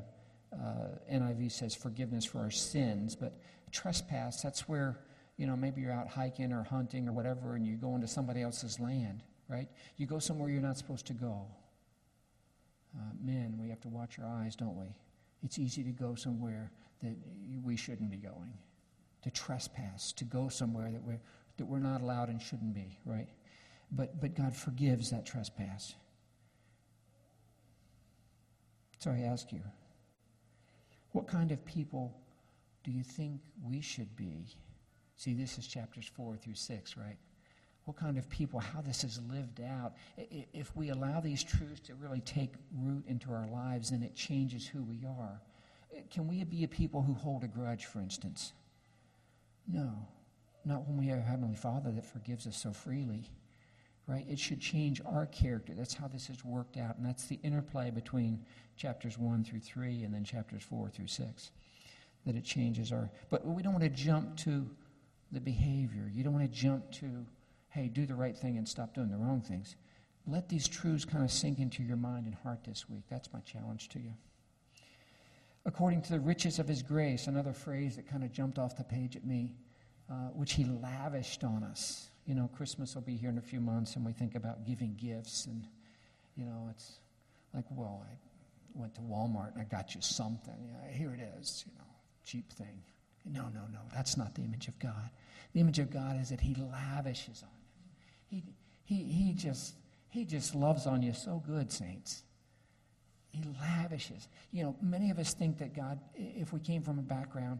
uh, 0.55 0.87
NIV 1.11 1.51
says 1.51 1.75
forgiveness 1.75 2.25
for 2.25 2.39
our 2.39 2.51
sins, 2.51 3.15
but 3.15 3.39
trespass, 3.71 4.41
that's 4.41 4.67
where, 4.69 4.99
you 5.37 5.47
know, 5.47 5.55
maybe 5.55 5.81
you're 5.81 5.91
out 5.91 6.07
hiking 6.07 6.53
or 6.53 6.63
hunting 6.63 7.07
or 7.07 7.11
whatever 7.11 7.55
and 7.55 7.65
you 7.65 7.75
go 7.75 7.95
into 7.95 8.07
somebody 8.07 8.41
else's 8.41 8.79
land, 8.79 9.23
right? 9.47 9.67
You 9.97 10.05
go 10.05 10.19
somewhere 10.19 10.49
you're 10.49 10.61
not 10.61 10.77
supposed 10.77 11.07
to 11.07 11.13
go. 11.13 11.47
Uh, 12.95 13.11
men, 13.19 13.57
we 13.59 13.69
have 13.69 13.81
to 13.81 13.89
watch 13.89 14.19
our 14.19 14.27
eyes, 14.27 14.55
don't 14.55 14.77
we? 14.77 14.95
It's 15.43 15.57
easy 15.57 15.83
to 15.83 15.91
go 15.91 16.15
somewhere 16.15 16.71
that 17.03 17.15
we 17.63 17.75
shouldn't 17.75 18.09
be 18.09 18.17
going, 18.17 18.53
to 19.21 19.29
trespass, 19.29 20.11
to 20.13 20.25
go 20.25 20.49
somewhere 20.49 20.89
that 20.91 21.03
we're, 21.03 21.19
that 21.57 21.65
we're 21.65 21.79
not 21.79 22.01
allowed 22.01 22.29
and 22.29 22.41
shouldn't 22.41 22.73
be, 22.73 22.97
right? 23.05 23.27
But, 23.91 24.19
but 24.19 24.35
God 24.35 24.55
forgives 24.55 25.11
that 25.11 25.25
trespass. 25.25 25.93
So 28.99 29.11
I 29.11 29.19
ask 29.19 29.51
you, 29.51 29.61
what 31.11 31.27
kind 31.27 31.51
of 31.51 31.63
people 31.65 32.15
do 32.83 32.91
you 32.91 33.03
think 33.03 33.41
we 33.63 33.81
should 33.81 34.15
be? 34.15 34.45
See, 35.15 35.33
this 35.33 35.57
is 35.57 35.67
chapters 35.67 36.09
4 36.15 36.37
through 36.37 36.55
6, 36.55 36.97
right? 36.97 37.17
What 37.85 37.97
kind 37.97 38.17
of 38.17 38.29
people, 38.29 38.59
how 38.59 38.81
this 38.81 39.03
is 39.03 39.19
lived 39.29 39.61
out. 39.61 39.93
If 40.17 40.73
we 40.75 40.89
allow 40.89 41.19
these 41.19 41.43
truths 41.43 41.81
to 41.81 41.95
really 41.95 42.21
take 42.21 42.53
root 42.81 43.03
into 43.07 43.31
our 43.31 43.47
lives, 43.47 43.91
then 43.91 44.03
it 44.03 44.15
changes 44.15 44.65
who 44.65 44.81
we 44.83 45.03
are. 45.05 45.41
Can 46.11 46.27
we 46.27 46.43
be 46.43 46.63
a 46.63 46.67
people 46.67 47.01
who 47.01 47.13
hold 47.13 47.43
a 47.43 47.47
grudge, 47.47 47.85
for 47.85 47.99
instance? 47.99 48.53
No. 49.67 50.07
Not 50.65 50.87
when 50.87 50.97
we 50.97 51.07
have 51.07 51.19
a 51.19 51.23
Heavenly 51.23 51.55
Father 51.55 51.91
that 51.91 52.05
forgives 52.05 52.47
us 52.47 52.57
so 52.57 52.71
freely 52.71 53.29
right? 54.07 54.25
It 54.29 54.39
should 54.39 54.59
change 54.59 55.01
our 55.05 55.25
character. 55.27 55.73
That's 55.75 55.93
how 55.93 56.07
this 56.07 56.27
has 56.27 56.43
worked 56.43 56.77
out. 56.77 56.97
And 56.97 57.05
that's 57.05 57.25
the 57.25 57.39
interplay 57.43 57.89
between 57.89 58.43
chapters 58.75 59.17
1 59.17 59.43
through 59.43 59.61
3 59.61 60.03
and 60.03 60.13
then 60.13 60.23
chapters 60.23 60.63
4 60.63 60.89
through 60.89 61.07
6. 61.07 61.51
That 62.25 62.35
it 62.35 62.43
changes 62.43 62.91
our. 62.91 63.09
But 63.29 63.45
we 63.45 63.61
don't 63.61 63.73
want 63.73 63.83
to 63.83 63.89
jump 63.89 64.37
to 64.37 64.69
the 65.31 65.41
behavior. 65.41 66.09
You 66.13 66.23
don't 66.23 66.33
want 66.33 66.51
to 66.51 66.57
jump 66.57 66.91
to, 66.93 67.25
hey, 67.69 67.87
do 67.87 68.05
the 68.05 68.15
right 68.15 68.37
thing 68.37 68.57
and 68.57 68.67
stop 68.67 68.93
doing 68.93 69.09
the 69.09 69.17
wrong 69.17 69.41
things. 69.41 69.75
Let 70.25 70.47
these 70.47 70.67
truths 70.67 71.03
kind 71.03 71.23
of 71.23 71.31
sink 71.31 71.59
into 71.59 71.83
your 71.83 71.97
mind 71.97 72.25
and 72.25 72.35
heart 72.35 72.63
this 72.63 72.89
week. 72.89 73.03
That's 73.09 73.31
my 73.33 73.41
challenge 73.41 73.89
to 73.89 73.99
you. 73.99 74.13
According 75.65 76.01
to 76.03 76.11
the 76.11 76.19
riches 76.19 76.59
of 76.59 76.67
his 76.67 76.81
grace, 76.81 77.27
another 77.27 77.53
phrase 77.53 77.95
that 77.95 78.07
kind 78.07 78.23
of 78.23 78.31
jumped 78.31 78.59
off 78.59 78.75
the 78.75 78.83
page 78.83 79.15
at 79.15 79.25
me, 79.25 79.55
uh, 80.09 80.29
which 80.33 80.53
he 80.53 80.65
lavished 80.65 81.43
on 81.43 81.63
us 81.63 82.09
you 82.25 82.35
know, 82.35 82.49
Christmas 82.55 82.95
will 82.95 83.01
be 83.01 83.15
here 83.15 83.29
in 83.29 83.37
a 83.37 83.41
few 83.41 83.59
months, 83.59 83.95
and 83.95 84.05
we 84.05 84.13
think 84.13 84.35
about 84.35 84.65
giving 84.65 84.95
gifts, 84.95 85.45
and, 85.45 85.67
you 86.37 86.45
know, 86.45 86.67
it's 86.69 86.99
like, 87.53 87.65
well, 87.71 88.05
I, 88.09 88.15
went 88.75 88.95
to 88.95 89.01
Walmart 89.01 89.53
and 89.53 89.61
I 89.61 89.65
got 89.65 89.93
you 89.93 90.01
something. 90.01 90.55
Know, 90.71 90.91
here 90.91 91.13
it 91.13 91.19
is, 91.39 91.63
you 91.67 91.73
know, 91.77 91.85
cheap 92.25 92.51
thing. 92.51 92.81
No, 93.23 93.43
no, 93.43 93.61
no, 93.71 93.79
that's 93.93 94.17
not 94.17 94.33
the 94.33 94.41
image 94.41 94.67
of 94.67 94.79
God. 94.79 95.11
The 95.53 95.59
image 95.59 95.77
of 95.77 95.91
God 95.91 96.19
is 96.19 96.29
that 96.29 96.41
He 96.41 96.55
lavishes 96.55 97.43
on 97.43 97.49
you. 98.31 98.41
He, 98.41 98.43
he, 98.83 99.03
he, 99.03 99.33
just, 99.33 99.75
he 100.09 100.25
just 100.25 100.55
loves 100.55 100.87
on 100.87 101.03
you 101.03 101.13
so 101.13 101.43
good, 101.45 101.71
saints. 101.71 102.23
He 103.33 103.43
lavishes. 103.59 104.27
You 104.51 104.63
know, 104.63 104.75
many 104.79 105.09
of 105.09 105.17
us 105.17 105.33
think 105.33 105.57
that 105.57 105.75
God, 105.75 105.99
if 106.15 106.53
we 106.53 106.59
came 106.59 106.83
from 106.83 106.99
a 106.99 107.01
background, 107.01 107.59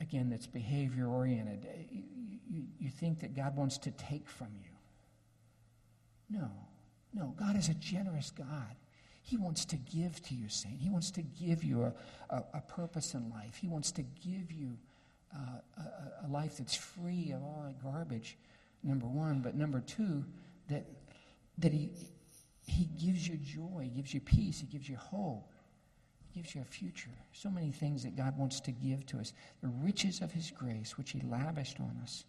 again, 0.00 0.30
that's 0.30 0.46
behavior 0.46 1.08
oriented, 1.08 1.66
you, 1.90 2.04
you, 2.48 2.62
you 2.78 2.88
think 2.88 3.18
that 3.20 3.34
God 3.34 3.56
wants 3.56 3.76
to 3.78 3.90
take 3.90 4.28
from 4.28 4.48
you. 4.62 4.70
No, 6.30 6.48
no, 7.12 7.34
God 7.36 7.56
is 7.56 7.68
a 7.68 7.74
generous 7.74 8.30
God. 8.30 8.76
He 9.22 9.36
wants 9.36 9.64
to 9.66 9.76
give 9.76 10.22
to 10.22 10.34
you, 10.34 10.48
saint. 10.48 10.80
He 10.80 10.88
wants 10.88 11.10
to 11.12 11.22
give 11.22 11.64
you 11.64 11.82
a, 11.82 11.92
a, 12.30 12.44
a 12.54 12.60
purpose 12.60 13.14
in 13.14 13.28
life. 13.30 13.58
He 13.60 13.66
wants 13.66 13.90
to 13.92 14.02
give 14.02 14.52
you 14.52 14.78
uh, 15.34 15.82
a, 16.22 16.26
a, 16.26 16.28
life 16.28 16.58
that's 16.58 16.76
free 16.76 17.32
of 17.32 17.42
all 17.42 17.64
that 17.66 17.82
garbage, 17.82 18.38
number 18.82 19.06
one. 19.06 19.40
But 19.40 19.54
number 19.54 19.80
two, 19.80 20.24
that, 20.70 20.86
that 21.58 21.72
he, 21.72 21.90
he 22.68 22.84
gives 22.84 23.26
you 23.26 23.36
joy, 23.36 23.82
he 23.84 23.90
gives 23.90 24.12
you 24.12 24.20
peace, 24.20 24.60
He 24.60 24.66
gives 24.66 24.88
you 24.88 24.96
hope, 24.96 25.52
He 26.20 26.40
gives 26.40 26.54
you 26.54 26.60
a 26.60 26.64
future. 26.64 27.10
So 27.32 27.50
many 27.50 27.72
things 27.72 28.02
that 28.04 28.16
God 28.16 28.38
wants 28.38 28.60
to 28.60 28.72
give 28.72 29.06
to 29.06 29.18
us. 29.18 29.32
The 29.62 29.68
riches 29.68 30.20
of 30.20 30.32
His 30.32 30.50
grace, 30.50 30.96
which 30.98 31.10
He 31.10 31.20
lavished 31.20 31.80
on 31.80 31.98
us. 32.02 32.24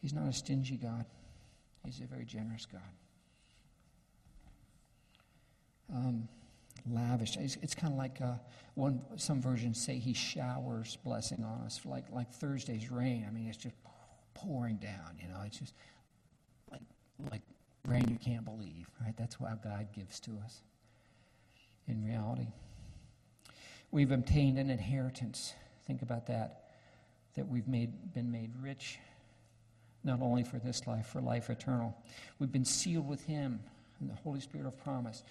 He's 0.00 0.12
not 0.12 0.28
a 0.28 0.32
stingy 0.32 0.76
God, 0.76 1.04
He's 1.84 2.00
a 2.00 2.04
very 2.04 2.24
generous 2.24 2.66
God 2.66 2.80
um, 5.92 6.28
lavish. 6.88 7.36
It's, 7.36 7.56
it's 7.62 7.74
kind 7.74 7.92
of 7.92 7.98
like 7.98 8.20
uh, 8.20 8.34
one. 8.74 9.02
Some 9.16 9.40
versions 9.40 9.82
say 9.82 9.98
he 9.98 10.14
showers 10.14 10.98
blessing 11.04 11.44
on 11.44 11.64
us, 11.64 11.80
like 11.84 12.04
like 12.10 12.30
Thursday's 12.32 12.90
rain. 12.90 13.26
I 13.28 13.32
mean, 13.32 13.48
it's 13.48 13.58
just 13.58 13.74
pouring 14.34 14.76
down. 14.76 15.18
You 15.20 15.28
know, 15.28 15.40
it's 15.44 15.58
just 15.58 15.74
like 16.70 16.82
like 17.30 17.42
rain 17.86 18.08
you 18.08 18.18
can't 18.18 18.44
believe. 18.44 18.88
Right? 19.02 19.14
That's 19.16 19.38
what 19.38 19.62
God 19.62 19.88
gives 19.94 20.20
to 20.20 20.32
us. 20.44 20.62
In 21.86 22.04
reality, 22.04 22.46
we've 23.90 24.12
obtained 24.12 24.58
an 24.58 24.70
inheritance. 24.70 25.54
Think 25.86 26.02
about 26.02 26.26
that. 26.26 26.60
That 27.36 27.48
we've 27.48 27.66
made 27.66 28.14
been 28.14 28.30
made 28.30 28.52
rich, 28.60 28.98
not 30.04 30.20
only 30.22 30.44
for 30.44 30.58
this 30.58 30.86
life, 30.86 31.06
for 31.06 31.20
life 31.20 31.50
eternal. 31.50 31.96
We've 32.38 32.52
been 32.52 32.64
sealed 32.64 33.08
with 33.08 33.24
Him 33.24 33.60
in 34.00 34.08
the 34.08 34.14
Holy 34.14 34.40
Spirit 34.40 34.66
of 34.66 34.76
promise. 34.78 35.24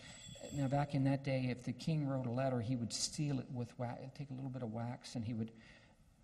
Now, 0.55 0.67
back 0.67 0.93
in 0.93 1.05
that 1.05 1.23
day, 1.23 1.47
if 1.49 1.63
the 1.63 1.71
king 1.71 2.07
wrote 2.07 2.25
a 2.25 2.31
letter, 2.31 2.59
he 2.59 2.75
would 2.75 2.91
seal 2.91 3.39
it 3.39 3.45
with 3.53 3.77
wax, 3.79 4.01
take 4.17 4.29
a 4.29 4.33
little 4.33 4.49
bit 4.49 4.61
of 4.61 4.73
wax, 4.73 5.15
and 5.15 5.23
he 5.23 5.33
would 5.33 5.51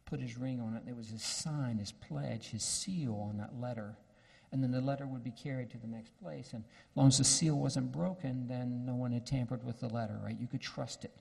put 0.05 0.19
his 0.19 0.37
ring 0.37 0.59
on 0.59 0.75
it. 0.75 0.81
And 0.81 0.89
it 0.89 0.95
was 0.95 1.09
his 1.09 1.23
sign, 1.23 1.77
his 1.77 1.91
pledge, 1.91 2.49
his 2.49 2.63
seal 2.63 3.15
on 3.29 3.37
that 3.37 3.59
letter. 3.59 3.95
And 4.51 4.63
then 4.63 4.71
the 4.71 4.81
letter 4.81 5.05
would 5.05 5.23
be 5.23 5.31
carried 5.31 5.69
to 5.71 5.77
the 5.77 5.88
next 5.88 6.12
place. 6.21 6.53
And 6.53 6.63
as 6.63 6.97
long 6.97 7.07
as 7.07 7.17
the 7.19 7.23
seal 7.23 7.55
wasn't 7.55 7.91
broken, 7.91 8.47
then 8.47 8.83
no 8.85 8.95
one 8.95 9.12
had 9.12 9.25
tampered 9.25 9.63
with 9.63 9.79
the 9.79 9.89
letter, 9.89 10.19
right? 10.23 10.38
You 10.39 10.47
could 10.47 10.62
trust 10.62 11.05
it. 11.05 11.12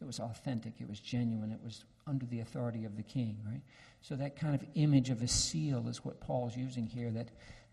It 0.00 0.04
was 0.04 0.20
authentic, 0.20 0.74
it 0.78 0.88
was 0.88 1.00
genuine, 1.00 1.50
it 1.50 1.58
was 1.62 1.84
under 2.06 2.24
the 2.26 2.40
authority 2.40 2.84
of 2.84 2.96
the 2.96 3.02
king, 3.02 3.36
right? 3.44 3.60
So 4.00 4.14
that 4.14 4.36
kind 4.36 4.54
of 4.54 4.64
image 4.74 5.10
of 5.10 5.22
a 5.22 5.28
seal 5.28 5.88
is 5.88 6.04
what 6.04 6.20
Paul's 6.20 6.56
using 6.56 6.86
here 6.86 7.10
that, 7.10 7.30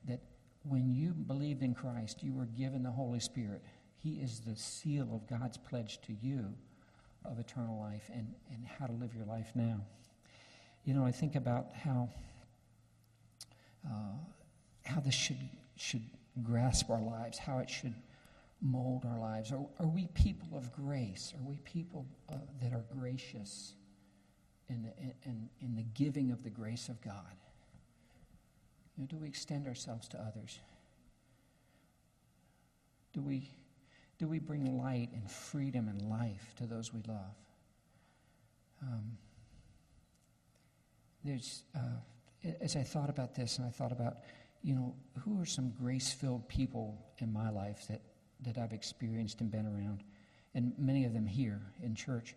that 0.08 0.22
when 0.64 0.92
you 0.92 1.12
believed 1.12 1.62
in 1.62 1.76
Christ, 1.76 2.24
you 2.24 2.34
were 2.34 2.48
given 2.48 2.82
the 2.82 2.90
Holy 2.90 3.20
Spirit. 3.20 3.62
He 3.98 4.14
is 4.22 4.40
the 4.40 4.56
seal 4.56 5.08
of 5.14 5.28
God's 5.28 5.58
pledge 5.58 6.02
to 6.02 6.14
you 6.14 6.52
of 7.24 7.40
eternal 7.40 7.80
life 7.80 8.10
and, 8.12 8.34
and 8.52 8.66
how 8.66 8.88
to 8.88 8.94
live 8.94 9.14
your 9.16 9.26
life 9.26 9.52
now. 9.54 9.82
You 10.84 10.96
know, 10.96 11.06
I 11.06 11.12
think 11.12 11.36
about 11.36 11.68
how, 11.74 12.10
uh, 13.86 14.18
how 14.86 15.00
this 15.00 15.14
should, 15.14 15.50
should 15.76 16.04
grasp 16.44 16.90
our 16.90 17.02
lives, 17.02 17.38
how 17.38 17.60
it 17.60 17.70
should 17.70 17.94
mold 18.62 19.06
our 19.06 19.20
lives. 19.20 19.52
Are, 19.52 19.66
are 19.80 19.88
we 19.88 20.08
people 20.14 20.58
of 20.58 20.72
grace? 20.72 21.34
Are 21.38 21.48
we 21.48 21.58
people 21.66 22.06
uh, 22.30 22.36
that 22.62 22.74
are 22.74 22.86
gracious 22.98 23.74
in 24.70 24.84
the, 24.84 25.30
in, 25.30 25.50
in 25.62 25.76
the 25.76 25.84
giving 25.94 26.32
of 26.32 26.44
the 26.44 26.50
grace 26.50 26.90
of 26.90 27.02
God? 27.02 27.36
You 28.96 29.04
know, 29.04 29.08
do 29.08 29.18
we 29.18 29.28
extend 29.28 29.68
ourselves 29.68 30.08
to 30.10 30.18
others? 30.20 30.60
Do 33.14 33.22
we 33.22 33.50
do 34.18 34.28
we 34.28 34.40
bring 34.40 34.78
light 34.78 35.10
and 35.14 35.30
freedom 35.30 35.90
and 35.90 36.02
life 36.10 36.54
to 36.58 36.66
those 36.66 36.94
we 36.94 37.02
love? 37.08 37.36
Um, 38.82 39.18
there's, 41.24 41.64
uh, 41.76 42.50
as 42.62 42.76
I 42.76 42.84
thought 42.84 43.10
about 43.10 43.36
this, 43.36 43.58
and 43.58 43.68
I 43.68 43.72
thought 43.72 43.92
about, 43.92 44.20
you 44.66 44.74
know, 44.74 44.96
who 45.20 45.40
are 45.40 45.46
some 45.46 45.70
grace 45.80 46.12
filled 46.12 46.50
people 46.50 46.98
in 47.20 47.32
my 47.32 47.52
life 47.52 47.86
that, 47.88 48.02
that 48.42 48.58
I've 48.58 48.74
experienced 48.74 49.40
and 49.40 49.52
been 49.52 49.68
around, 49.68 50.04
and 50.56 50.74
many 50.80 51.06
of 51.06 51.14
them 51.14 51.28
here 51.28 51.62
in 51.84 51.94
church. 51.94 52.34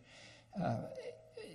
Uh, 0.63 0.81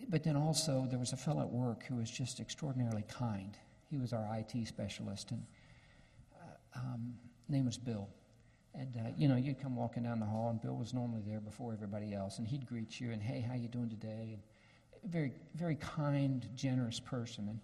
but 0.09 0.23
then 0.23 0.35
also, 0.35 0.87
there 0.89 0.97
was 0.97 1.13
a 1.13 1.17
fellow 1.17 1.41
at 1.41 1.49
work 1.49 1.83
who 1.83 1.97
was 1.97 2.09
just 2.09 2.39
extraordinarily 2.39 3.03
kind. 3.07 3.55
He 3.91 3.99
was 3.99 4.13
our 4.13 4.27
IT 4.35 4.67
specialist, 4.67 5.29
and 5.29 5.45
uh, 6.41 6.79
um, 6.79 7.13
name 7.49 7.65
was 7.65 7.77
Bill. 7.77 8.09
And, 8.73 8.97
uh, 8.97 9.09
you 9.15 9.27
know, 9.27 9.35
you'd 9.35 9.61
come 9.61 9.75
walking 9.75 10.01
down 10.01 10.19
the 10.19 10.25
hall, 10.25 10.49
and 10.49 10.59
Bill 10.59 10.75
was 10.75 10.91
normally 10.91 11.21
there 11.23 11.39
before 11.39 11.71
everybody 11.73 12.15
else, 12.15 12.39
and 12.39 12.47
he'd 12.47 12.65
greet 12.65 12.99
you, 12.99 13.11
and, 13.11 13.21
hey, 13.21 13.41
how 13.41 13.53
you 13.53 13.67
doing 13.67 13.89
today? 13.89 14.31
And 14.33 14.41
very, 15.11 15.33
very 15.53 15.75
kind, 15.75 16.49
generous 16.55 16.99
person. 16.99 17.47
And 17.49 17.59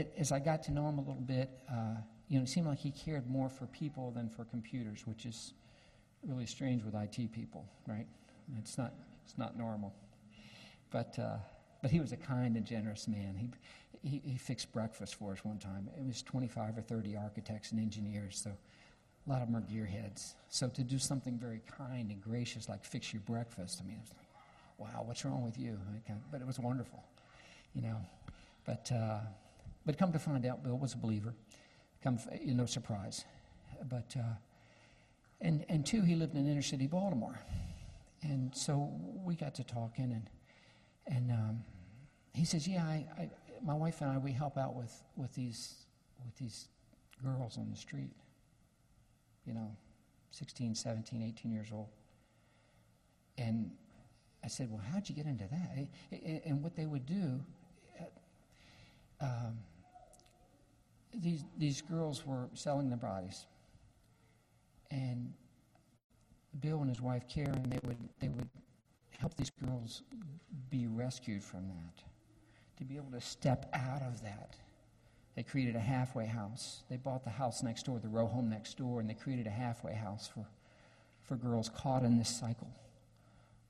it, 0.00 0.14
as 0.16 0.30
I 0.30 0.38
got 0.38 0.62
to 0.64 0.72
know 0.72 0.88
him 0.88 0.98
a 0.98 1.00
little 1.00 1.14
bit, 1.14 1.50
uh, 1.68 1.96
you 2.28 2.38
know, 2.38 2.44
it 2.44 2.48
seemed 2.48 2.66
like 2.66 2.78
he 2.78 2.90
cared 2.90 3.28
more 3.28 3.48
for 3.48 3.66
people 3.66 4.10
than 4.10 4.28
for 4.28 4.44
computers, 4.44 5.06
which 5.06 5.26
is 5.26 5.52
really 6.26 6.46
strange 6.46 6.82
with 6.84 6.94
IT 6.94 7.32
people, 7.32 7.64
right? 7.86 8.06
It's 8.58 8.78
not, 8.78 8.92
it's 9.24 9.36
not 9.36 9.56
normal. 9.56 9.92
But, 10.90 11.18
uh, 11.18 11.36
but 11.80 11.90
he 11.90 12.00
was 12.00 12.12
a 12.12 12.16
kind 12.16 12.56
and 12.56 12.64
generous 12.64 13.08
man. 13.08 13.36
He, 13.36 14.08
he, 14.08 14.22
he 14.24 14.38
fixed 14.38 14.72
breakfast 14.72 15.16
for 15.16 15.32
us 15.32 15.44
one 15.44 15.58
time. 15.58 15.88
It 15.96 16.06
was 16.06 16.22
25 16.22 16.78
or 16.78 16.82
30 16.82 17.16
architects 17.16 17.72
and 17.72 17.80
engineers, 17.80 18.40
so 18.42 18.50
a 19.26 19.30
lot 19.30 19.42
of 19.42 19.48
them 19.50 19.56
are 19.56 19.66
gearheads. 19.66 20.34
So 20.48 20.68
to 20.68 20.82
do 20.82 20.98
something 20.98 21.38
very 21.38 21.60
kind 21.78 22.10
and 22.10 22.20
gracious, 22.20 22.68
like 22.68 22.84
fix 22.84 23.12
your 23.12 23.22
breakfast, 23.22 23.80
I 23.82 23.86
mean, 23.86 23.96
it 23.96 24.00
was 24.00 24.14
like, 24.16 24.94
wow, 24.94 25.02
what's 25.04 25.24
wrong 25.24 25.44
with 25.44 25.58
you? 25.58 25.78
But 26.30 26.40
it 26.40 26.46
was 26.46 26.58
wonderful, 26.58 27.04
you 27.74 27.82
know. 27.82 27.96
But, 28.64 28.90
uh, 28.92 29.20
but 29.86 29.98
come 29.98 30.12
to 30.12 30.18
find 30.18 30.44
out, 30.46 30.62
Bill 30.62 30.78
was 30.78 30.94
a 30.94 30.96
believer. 30.96 31.34
Come, 32.02 32.18
you 32.40 32.54
know, 32.54 32.66
surprise. 32.66 33.24
But, 33.88 34.14
uh, 34.18 34.34
and, 35.40 35.64
and 35.68 35.84
two, 35.84 36.02
he 36.02 36.14
lived 36.14 36.34
in 36.34 36.48
inner 36.48 36.62
city 36.62 36.86
Baltimore. 36.86 37.38
And 38.22 38.54
so 38.54 38.92
we 39.24 39.34
got 39.34 39.54
to 39.56 39.64
talking, 39.64 40.12
and, 40.12 40.30
and 41.06 41.32
um, 41.32 41.64
he 42.34 42.44
says, 42.44 42.68
yeah, 42.68 42.84
I, 42.84 43.06
I, 43.18 43.30
my 43.64 43.74
wife 43.74 44.00
and 44.00 44.10
I, 44.10 44.18
we 44.18 44.32
help 44.32 44.56
out 44.56 44.74
with, 44.74 45.02
with, 45.16 45.32
these, 45.34 45.74
with 46.24 46.36
these 46.36 46.68
girls 47.24 47.58
on 47.58 47.68
the 47.70 47.76
street 47.76 48.12
you 49.46 49.54
know, 49.54 49.76
16, 50.30 50.74
17, 50.74 51.22
18 51.22 51.52
years 51.52 51.68
old. 51.72 51.88
And 53.38 53.70
I 54.44 54.48
said, 54.48 54.70
Well, 54.70 54.82
how'd 54.92 55.08
you 55.08 55.14
get 55.14 55.26
into 55.26 55.44
that? 55.50 56.42
And 56.46 56.62
what 56.62 56.76
they 56.76 56.86
would 56.86 57.06
do, 57.06 57.40
uh, 58.00 59.24
um, 59.24 59.58
these, 61.14 61.44
these 61.58 61.82
girls 61.82 62.26
were 62.26 62.48
selling 62.54 62.88
their 62.88 62.98
bodies. 62.98 63.46
And 64.90 65.32
Bill 66.60 66.80
and 66.80 66.88
his 66.88 67.00
wife 67.00 67.28
Karen, 67.28 67.68
they 67.68 67.78
would, 67.86 67.98
they 68.20 68.28
would 68.28 68.48
help 69.18 69.34
these 69.36 69.50
girls 69.50 70.02
be 70.70 70.86
rescued 70.86 71.42
from 71.42 71.68
that, 71.68 72.04
to 72.78 72.84
be 72.84 72.96
able 72.96 73.10
to 73.12 73.20
step 73.20 73.70
out 73.74 74.02
of 74.02 74.22
that 74.22 74.56
they 75.34 75.42
created 75.42 75.76
a 75.76 75.80
halfway 75.80 76.26
house. 76.26 76.82
They 76.90 76.96
bought 76.96 77.24
the 77.24 77.30
house 77.30 77.62
next 77.62 77.86
door, 77.86 77.98
the 77.98 78.08
row 78.08 78.26
home 78.26 78.50
next 78.50 78.76
door, 78.76 79.00
and 79.00 79.08
they 79.08 79.14
created 79.14 79.46
a 79.46 79.50
halfway 79.50 79.94
house 79.94 80.28
for, 80.28 80.46
for 81.22 81.36
girls 81.36 81.70
caught 81.70 82.02
in 82.02 82.18
this 82.18 82.28
cycle 82.28 82.70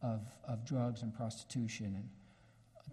of, 0.03 0.23
of 0.47 0.65
drugs 0.65 1.03
and 1.03 1.15
prostitution 1.15 1.95
and 1.95 2.09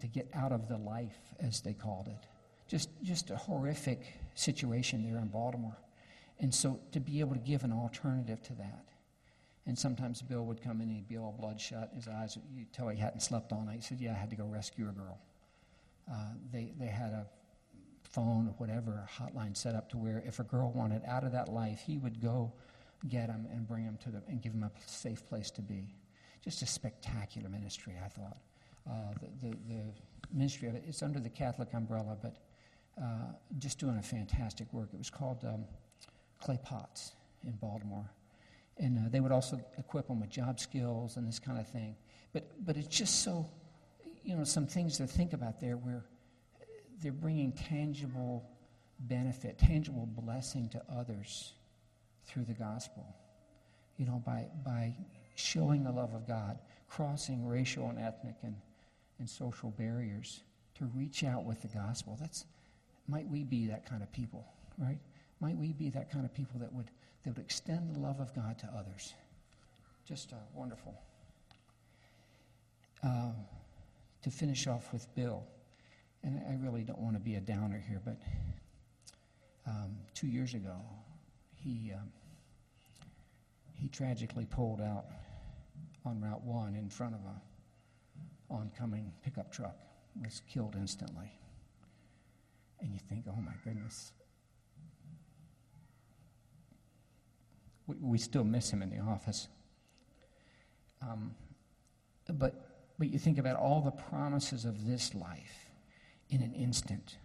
to 0.02 0.08
get 0.08 0.30
out 0.34 0.52
of 0.52 0.70
the 0.70 0.78
life, 0.78 1.18
as 1.40 1.62
they 1.62 1.74
called 1.74 2.08
it. 2.08 2.28
Just, 2.70 2.90
just 3.04 3.32
a 3.32 3.36
horrific 3.36 4.14
situation 4.36 5.04
there 5.04 5.20
in 5.20 5.28
Baltimore. 5.28 5.78
And 6.40 6.54
so 6.54 6.80
to 6.94 7.02
be 7.02 7.20
able 7.20 7.34
to 7.34 7.42
give 7.42 7.64
an 7.64 7.74
alternative 7.74 8.42
to 8.44 8.54
that. 8.54 8.86
And 9.66 9.78
sometimes 9.78 10.22
Bill 10.22 10.46
would 10.46 10.62
come 10.62 10.80
in 10.80 10.88
and 10.88 10.96
he'd 10.96 11.10
be 11.10 11.18
all 11.18 11.36
bloodshot. 11.38 11.90
His 11.94 12.08
eyes, 12.08 12.38
you'd 12.56 12.72
tell 12.72 12.88
him 12.88 12.96
he 12.96 13.02
hadn't 13.02 13.20
slept 13.22 13.52
all 13.52 13.64
night. 13.64 13.78
He 13.78 13.82
said, 13.82 14.00
Yeah, 14.00 14.12
I 14.12 14.16
had 14.16 14.30
to 14.30 14.36
go 14.36 14.46
rescue 14.46 14.88
a 14.88 14.92
girl. 14.92 15.20
Uh, 16.10 16.30
they, 16.52 16.72
they 16.80 16.88
had 16.88 17.12
a 17.12 17.26
phone 18.04 18.48
or 18.48 18.54
whatever 18.58 19.06
a 19.06 19.22
hotline 19.22 19.56
set 19.56 19.76
up 19.76 19.90
to 19.90 19.98
where 19.98 20.24
if 20.26 20.40
a 20.40 20.44
girl 20.44 20.72
wanted 20.72 21.02
out 21.06 21.24
of 21.24 21.32
that 21.34 21.50
life, 21.50 21.84
he 21.86 21.98
would 21.98 22.22
go 22.22 22.52
get 23.08 23.28
them 23.28 23.48
and 23.52 23.68
bring 23.68 23.86
them 23.86 23.98
to 24.04 24.10
them 24.10 24.24
and 24.28 24.42
give 24.42 24.54
them 24.54 24.64
a 24.64 24.72
safe 24.86 25.26
place 25.28 25.52
to 25.52 25.62
be. 25.62 25.94
just 26.44 26.62
a 26.62 26.66
spectacular 26.66 27.50
ministry, 27.50 27.94
I 28.04 28.08
thought. 28.08 28.38
Uh, 28.90 29.14
the, 29.22 29.48
the, 29.48 29.58
the, 29.68 29.84
ministry 30.32 30.68
of 30.68 30.76
it, 30.76 30.84
it's 30.88 31.02
under 31.02 31.20
the 31.20 31.30
Catholic 31.30 31.74
umbrella, 31.74 32.16
but 32.22 32.36
uh, 33.02 33.34
just 33.58 33.80
doing 33.80 33.98
a 33.98 34.02
fantastic 34.02 34.72
work. 34.74 34.90
It 34.94 34.98
was 34.98 35.10
called 35.10 35.44
um, 35.46 35.66
Clay 36.40 36.60
Pots 36.62 37.14
in 37.46 37.52
Baltimore. 37.54 38.12
And 38.78 38.98
uh, 38.98 39.02
they 39.10 39.20
would 39.20 39.32
also 39.32 39.60
equip 39.78 40.08
them 40.08 40.20
with 40.20 40.30
job 40.30 40.60
skills 40.60 41.18
and 41.18 41.28
this 41.28 41.40
kind 41.40 41.60
of 41.60 41.68
thing. 41.68 41.96
But, 42.34 42.50
but 42.66 42.78
it's 42.78 42.88
just 42.88 43.24
so, 43.24 43.46
you 44.24 44.36
know, 44.36 44.44
some 44.44 44.68
things 44.68 44.98
to 44.98 45.08
think 45.08 45.34
about 45.34 45.60
there 45.60 45.76
where 45.76 46.06
they're 47.02 47.12
bringing 47.12 47.52
tangible 47.52 48.50
benefit, 49.00 49.58
tangible 49.58 50.06
blessing 50.06 50.70
to 50.70 50.82
others 50.94 51.54
through 52.26 52.44
the 52.46 52.54
gospel. 52.54 53.06
You 53.98 54.06
know, 54.06 54.22
by, 54.26 54.48
by 54.64 54.96
showing 55.36 55.84
the 55.84 55.92
love 55.92 56.14
of 56.14 56.28
God, 56.28 56.60
crossing 56.88 57.46
racial 57.46 57.90
and 57.90 58.00
ethnic 58.00 58.36
and, 58.44 58.56
and 59.20 59.30
social 59.30 59.72
barriers 59.72 60.42
to 60.76 60.86
reach 60.96 61.24
out 61.24 61.44
with 61.44 61.62
the 61.62 61.68
gospel. 61.68 62.18
That's, 62.20 62.46
might 63.10 63.28
we 63.28 63.44
be 63.44 63.68
that 63.68 63.86
kind 63.90 64.04
of 64.04 64.12
people, 64.12 64.46
right? 64.78 65.00
Might 65.40 65.58
we 65.58 65.74
be 65.74 65.90
that 65.90 66.12
kind 66.12 66.26
of 66.26 66.34
people 66.34 66.60
that 66.60 66.72
would, 66.72 66.92
that 67.24 67.36
would 67.36 67.44
extend 67.44 67.96
the 67.96 68.00
love 68.00 68.20
of 68.20 68.34
God 68.36 68.60
to 68.60 68.68
others? 68.78 69.14
Just 70.06 70.34
uh, 70.34 70.38
wonderful. 70.54 70.94
Uh, 73.04 73.32
to 74.22 74.30
finish 74.30 74.68
off 74.68 74.92
with 74.92 75.14
Bill, 75.16 75.44
and 76.24 76.42
I 76.50 76.56
really 76.64 76.84
don't 76.84 77.00
want 77.00 77.16
to 77.16 77.22
be 77.22 77.36
a 77.36 77.40
downer 77.40 77.82
here, 77.88 78.02
but 78.04 78.18
um, 79.66 79.96
two 80.14 80.28
years 80.28 80.54
ago, 80.54 80.76
he 81.56 81.92
um, 81.94 82.12
he 83.76 83.88
tragically 83.88 84.46
pulled 84.46 84.82
out 84.82 85.06
on 86.06 86.20
Route 86.20 86.44
One 86.44 86.76
in 86.76 86.90
front 86.90 87.16
of 87.16 87.22
a 87.22 88.54
oncoming 88.54 89.12
pickup 89.24 89.52
truck, 89.52 89.78
was 90.22 90.42
killed 90.52 90.76
instantly. 90.76 91.32
And 92.82 92.94
you 92.94 93.00
think, 93.10 93.26
oh 93.28 93.42
my 93.42 93.54
goodness. 93.64 94.12
We, 97.88 97.96
we 98.02 98.18
still 98.18 98.44
miss 98.44 98.70
him 98.72 98.82
in 98.82 98.90
the 98.90 99.00
office. 99.00 99.48
Um, 101.02 101.36
but, 102.28 102.54
but 102.98 103.10
you 103.10 103.20
think 103.20 103.38
about 103.38 103.56
all 103.56 103.82
the 103.82 103.92
promises 103.92 104.66
of 104.66 104.86
this 104.86 105.16
life 105.16 105.70
in 106.30 106.42
an 106.42 106.54
instant 106.54 107.18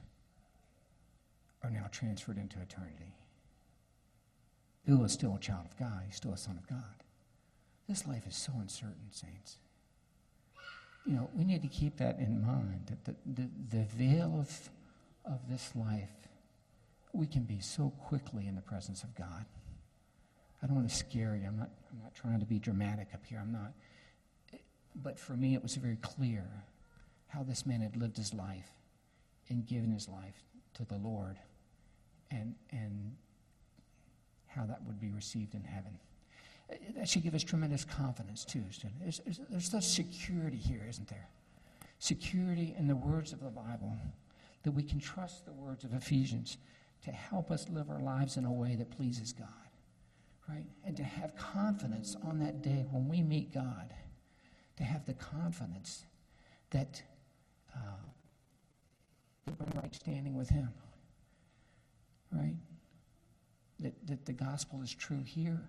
are 1.62 1.70
now 1.70 1.86
transferred 1.90 2.38
into 2.38 2.60
eternity. 2.60 3.14
Bill 4.86 5.02
is 5.04 5.12
still 5.12 5.34
a 5.34 5.38
child 5.38 5.66
of 5.70 5.78
God, 5.78 6.02
he's 6.06 6.16
still 6.16 6.32
a 6.32 6.38
son 6.38 6.58
of 6.58 6.68
God. 6.68 7.02
This 7.88 8.06
life 8.06 8.26
is 8.26 8.36
so 8.36 8.52
uncertain, 8.60 9.08
saints. 9.10 9.58
You 11.06 11.16
know, 11.16 11.30
we 11.34 11.44
need 11.44 11.62
to 11.62 11.68
keep 11.68 11.98
that 11.98 12.18
in 12.18 12.44
mind 12.46 12.86
that 12.86 13.04
the, 13.04 13.14
the, 13.26 13.48
the 13.70 13.84
veil 13.84 14.36
of, 14.38 14.70
of 15.24 15.48
this 15.48 15.70
life, 15.74 16.10
we 17.12 17.26
can 17.26 17.44
be 17.44 17.60
so 17.60 17.92
quickly 18.06 18.46
in 18.46 18.54
the 18.54 18.60
presence 18.60 19.02
of 19.02 19.14
God. 19.14 19.44
I 20.62 20.66
don't 20.66 20.76
want 20.76 20.88
to 20.88 20.94
scare 20.94 21.36
you. 21.36 21.46
I'm 21.46 21.58
not, 21.58 21.70
I'm 21.92 22.02
not 22.02 22.14
trying 22.14 22.40
to 22.40 22.46
be 22.46 22.58
dramatic 22.58 23.08
up 23.14 23.24
here. 23.26 23.38
I'm 23.40 23.52
not. 23.52 23.72
But 24.96 25.18
for 25.18 25.34
me, 25.34 25.54
it 25.54 25.62
was 25.62 25.74
very 25.76 25.96
clear 25.96 26.44
how 27.28 27.42
this 27.42 27.66
man 27.66 27.80
had 27.80 27.96
lived 27.96 28.16
his 28.16 28.32
life 28.32 28.70
and 29.48 29.66
given 29.66 29.90
his 29.90 30.08
life 30.08 30.42
to 30.74 30.84
the 30.84 30.96
Lord 30.96 31.36
and, 32.30 32.54
and 32.70 33.14
how 34.46 34.64
that 34.66 34.82
would 34.84 35.00
be 35.00 35.10
received 35.10 35.54
in 35.54 35.64
heaven. 35.64 35.98
That 36.96 37.08
should 37.08 37.22
give 37.22 37.34
us 37.34 37.42
tremendous 37.42 37.84
confidence, 37.84 38.44
too. 38.44 38.64
There's, 39.02 39.20
there's, 39.24 39.40
there's 39.50 39.70
such 39.70 39.84
security 39.84 40.56
here, 40.56 40.86
isn't 40.88 41.08
there? 41.08 41.28
Security 41.98 42.74
in 42.78 42.86
the 42.86 42.96
words 42.96 43.32
of 43.32 43.40
the 43.40 43.50
Bible, 43.50 43.96
that 44.64 44.72
we 44.72 44.82
can 44.82 44.98
trust 44.98 45.44
the 45.44 45.52
words 45.52 45.84
of 45.84 45.92
Ephesians 45.92 46.56
to 47.04 47.10
help 47.10 47.50
us 47.50 47.68
live 47.68 47.90
our 47.90 48.00
lives 48.00 48.36
in 48.36 48.44
a 48.44 48.52
way 48.52 48.74
that 48.76 48.90
pleases 48.90 49.32
God, 49.32 49.48
right? 50.48 50.64
And 50.84 50.96
to 50.96 51.04
have 51.04 51.36
confidence 51.36 52.16
on 52.24 52.38
that 52.40 52.62
day 52.62 52.86
when 52.90 53.08
we 53.08 53.22
meet 53.22 53.52
God, 53.52 53.94
to 54.78 54.84
have 54.84 55.04
the 55.04 55.14
confidence 55.14 56.06
that 56.70 57.02
uh, 57.74 57.78
we're 59.46 59.66
in 59.66 59.80
right 59.80 59.94
standing 59.94 60.34
with 60.34 60.48
Him, 60.48 60.70
right? 62.32 62.56
That, 63.80 64.06
that 64.06 64.24
the 64.24 64.32
gospel 64.32 64.80
is 64.82 64.92
true 64.94 65.22
here 65.22 65.60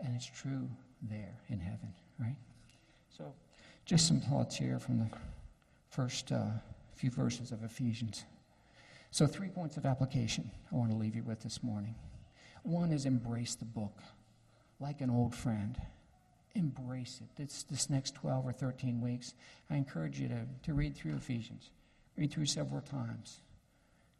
and 0.00 0.14
it's 0.14 0.26
true 0.26 0.70
there 1.02 1.40
in 1.48 1.58
heaven, 1.58 1.92
right? 2.20 2.36
So, 3.08 3.34
just 3.84 4.06
some 4.06 4.20
thoughts 4.20 4.56
here 4.56 4.78
from 4.78 4.98
the 4.98 5.08
first 5.90 6.30
uh, 6.30 6.50
few 6.98 7.10
verses 7.10 7.52
of 7.52 7.62
Ephesians. 7.62 8.24
So, 9.10 9.26
three 9.26 9.48
points 9.48 9.76
of 9.76 9.86
application 9.86 10.50
I 10.70 10.76
want 10.76 10.90
to 10.90 10.96
leave 10.96 11.14
you 11.14 11.22
with 11.22 11.40
this 11.40 11.62
morning. 11.62 11.94
One 12.62 12.92
is 12.92 13.06
embrace 13.06 13.54
the 13.54 13.64
book 13.64 14.02
like 14.80 15.00
an 15.00 15.10
old 15.10 15.34
friend. 15.34 15.80
Embrace 16.54 17.20
it. 17.22 17.28
This, 17.36 17.62
this 17.64 17.88
next 17.88 18.14
12 18.16 18.46
or 18.46 18.52
13 18.52 19.00
weeks, 19.00 19.34
I 19.70 19.76
encourage 19.76 20.18
you 20.18 20.28
to, 20.28 20.46
to 20.64 20.74
read 20.74 20.96
through 20.96 21.14
Ephesians. 21.14 21.70
Read 22.16 22.32
through 22.32 22.46
several 22.46 22.80
times. 22.80 23.40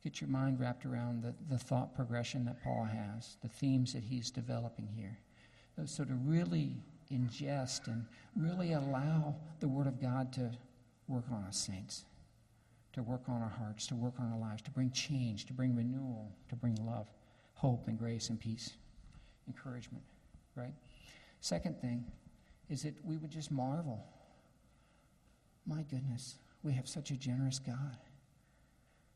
Get 0.05 0.21
your 0.21 0.31
mind 0.31 0.61
wrapped 0.61 0.87
around 0.87 1.23
the, 1.23 1.35
the 1.51 1.59
thought 1.59 1.95
progression 1.95 2.45
that 2.45 2.63
Paul 2.63 2.85
has, 2.85 3.37
the 3.43 3.49
themes 3.49 3.93
that 3.93 4.05
he's 4.05 4.31
developing 4.31 4.89
here. 4.95 5.19
So 5.85 6.05
to 6.05 6.15
really 6.15 6.77
ingest 7.13 7.87
and 7.87 8.05
really 8.37 8.73
allow 8.73 9.35
the 9.61 9.69
Word 9.69 9.87
of 9.87 10.01
God 10.01 10.33
to 10.35 10.51
work 11.09 11.25
on 11.33 11.45
us, 11.45 11.57
saints, 11.57 12.05
to 12.99 13.03
work 13.05 13.23
on 13.29 13.41
our 13.41 13.49
hearts, 13.49 13.87
to 13.87 13.95
work 13.95 14.15
on 14.19 14.33
our 14.33 14.39
lives, 14.39 14.61
to 14.63 14.71
bring 14.73 14.91
change, 14.91 15.47
to 15.47 15.53
bring 15.53 15.75
renewal, 15.77 16.33
to 16.49 16.57
bring 16.57 16.75
love, 16.85 17.07
hope, 17.55 17.87
and 17.87 17.97
grace 17.97 18.29
and 18.29 18.41
peace, 18.41 18.73
encouragement, 19.47 20.03
right? 20.57 20.75
Second 21.41 21.81
thing 21.81 22.05
is 22.69 22.83
that 22.83 22.95
we 23.05 23.17
would 23.17 23.31
just 23.31 23.53
marvel. 23.53 24.05
My 25.65 25.83
goodness, 25.83 26.39
we 26.65 26.73
have 26.73 26.89
such 26.89 27.13
a 27.13 27.17
generous 27.17 27.61
God 27.61 27.97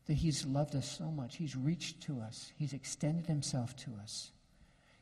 that 0.05 0.13
He's 0.13 0.45
loved 0.45 0.75
us 0.75 0.89
so 0.89 1.11
much. 1.11 1.35
He's 1.35 1.55
reached 1.55 2.01
to 2.03 2.21
us, 2.21 2.53
He's 2.57 2.71
extended 2.73 3.27
Himself 3.27 3.75
to 3.77 3.91
us. 4.01 4.31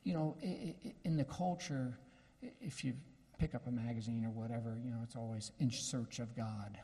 You 0.04 0.14
know, 0.14 0.38
in 1.06 1.18
the 1.18 1.26
culture, 1.26 2.00
if 2.60 2.84
you 2.84 2.94
pick 3.38 3.54
up 3.54 3.68
a 3.68 3.72
magazine 3.72 4.26
or 4.26 4.32
whatever, 4.32 4.76
you 4.84 4.90
know, 4.90 5.02
it's 5.04 5.16
always 5.16 5.52
in 5.60 5.70
search 5.70 6.18
of 6.18 6.36
God. 6.36 6.80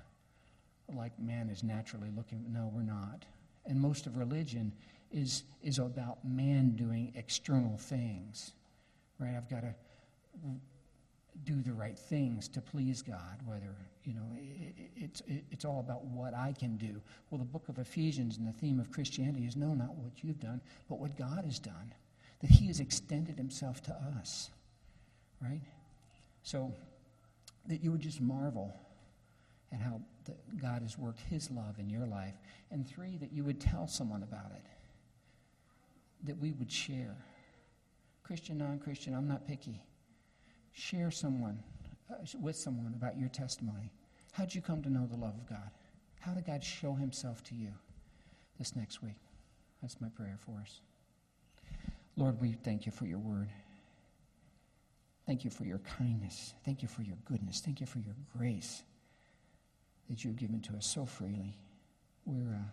Like 0.93 1.17
man 1.19 1.49
is 1.49 1.63
naturally 1.63 2.09
looking. 2.15 2.45
No, 2.51 2.71
we're 2.73 2.81
not. 2.81 3.25
And 3.65 3.79
most 3.79 4.07
of 4.07 4.17
religion 4.17 4.71
is, 5.11 5.43
is 5.61 5.79
about 5.79 6.23
man 6.23 6.75
doing 6.75 7.13
external 7.15 7.77
things, 7.77 8.53
right? 9.19 9.35
I've 9.35 9.49
got 9.49 9.61
to 9.61 9.75
do 11.43 11.61
the 11.61 11.73
right 11.73 11.97
things 11.97 12.47
to 12.49 12.61
please 12.61 13.01
God, 13.01 13.39
whether, 13.45 13.75
you 14.03 14.13
know, 14.13 14.25
it, 14.37 14.75
it's, 14.95 15.21
it, 15.21 15.43
it's 15.51 15.65
all 15.65 15.79
about 15.79 16.05
what 16.05 16.33
I 16.33 16.53
can 16.57 16.77
do. 16.77 17.01
Well, 17.29 17.39
the 17.39 17.45
book 17.45 17.69
of 17.69 17.77
Ephesians 17.77 18.37
and 18.37 18.47
the 18.47 18.53
theme 18.53 18.79
of 18.79 18.91
Christianity 18.91 19.45
is 19.45 19.55
no, 19.55 19.73
not 19.73 19.95
what 19.95 20.23
you've 20.23 20.39
done, 20.39 20.61
but 20.89 20.99
what 20.99 21.15
God 21.17 21.45
has 21.45 21.59
done, 21.59 21.93
that 22.41 22.49
He 22.49 22.67
has 22.67 22.79
extended 22.79 23.37
Himself 23.37 23.81
to 23.83 23.95
us, 24.19 24.49
right? 25.41 25.61
So 26.43 26.73
that 27.67 27.83
you 27.83 27.91
would 27.91 28.01
just 28.01 28.21
marvel 28.21 28.73
at 29.71 29.79
how 29.79 30.01
the, 30.27 30.35
God 30.61 30.81
has 30.83 30.97
worked 30.97 31.21
His 31.21 31.49
love 31.49 31.79
in 31.79 31.89
your 31.89 32.05
life. 32.05 32.35
And 32.71 32.87
three, 32.87 33.17
that 33.17 33.31
you 33.33 33.43
would 33.43 33.59
tell 33.59 33.87
someone 33.87 34.23
about 34.23 34.51
it, 34.55 34.63
that 36.23 36.37
we 36.37 36.51
would 36.53 36.71
share. 36.71 37.17
Christian, 38.23 38.57
non 38.59 38.79
Christian, 38.79 39.15
I'm 39.15 39.27
not 39.27 39.47
picky 39.47 39.81
share 40.77 41.09
someone 41.09 41.57
uh, 42.11 42.15
with 42.39 42.55
someone 42.55 42.93
about 42.95 43.17
your 43.17 43.29
testimony. 43.29 43.91
How'd 44.31 44.53
you 44.53 44.61
come 44.61 44.83
to 44.83 44.89
know 44.89 45.07
the 45.07 45.17
love 45.17 45.33
of 45.33 45.49
God? 45.49 45.71
How 46.19 46.33
did 46.33 46.45
God 46.45 46.63
show 46.63 46.93
himself 46.93 47.43
to 47.45 47.55
you 47.55 47.73
this 48.59 48.75
next 48.75 49.01
week? 49.01 49.17
That's 49.81 49.99
my 49.99 50.09
prayer 50.09 50.37
for 50.37 50.59
us. 50.61 50.81
Lord, 52.15 52.39
we 52.39 52.53
thank 52.53 52.85
you 52.85 52.91
for 52.91 53.05
your 53.05 53.19
word. 53.19 53.49
Thank 55.25 55.43
you 55.43 55.49
for 55.49 55.65
your 55.65 55.79
kindness. 55.79 56.53
Thank 56.63 56.81
you 56.81 56.87
for 56.87 57.01
your 57.01 57.17
goodness. 57.25 57.59
Thank 57.59 57.81
you 57.81 57.87
for 57.87 57.99
your 57.99 58.15
grace 58.37 58.83
that 60.09 60.23
you've 60.23 60.37
given 60.37 60.61
to 60.61 60.73
us 60.73 60.85
so 60.85 61.05
freely. 61.05 61.57
We're, 62.25 62.53
uh, 62.53 62.69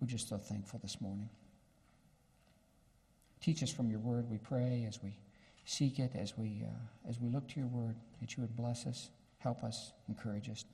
we're 0.00 0.06
just 0.06 0.28
so 0.28 0.36
thankful 0.38 0.80
this 0.82 1.00
morning. 1.00 1.28
Teach 3.40 3.62
us 3.62 3.70
from 3.70 3.90
your 3.90 4.00
word, 4.00 4.30
we 4.30 4.38
pray, 4.38 4.86
as 4.88 5.02
we 5.02 5.18
seek 5.64 5.98
it, 5.98 6.12
as 6.14 6.36
we, 6.36 6.62
uh, 6.64 7.08
as 7.08 7.20
we 7.20 7.28
look 7.28 7.48
to 7.48 7.60
your 7.60 7.68
word, 7.68 7.96
that 8.20 8.36
you 8.36 8.42
would 8.42 8.56
bless 8.56 8.86
us, 8.86 9.10
help 9.38 9.64
us, 9.64 9.92
encourage 10.08 10.48
us. 10.48 10.64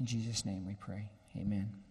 In 0.00 0.06
Jesus' 0.06 0.44
name 0.44 0.66
we 0.66 0.74
pray. 0.74 1.08
Amen. 1.36 1.85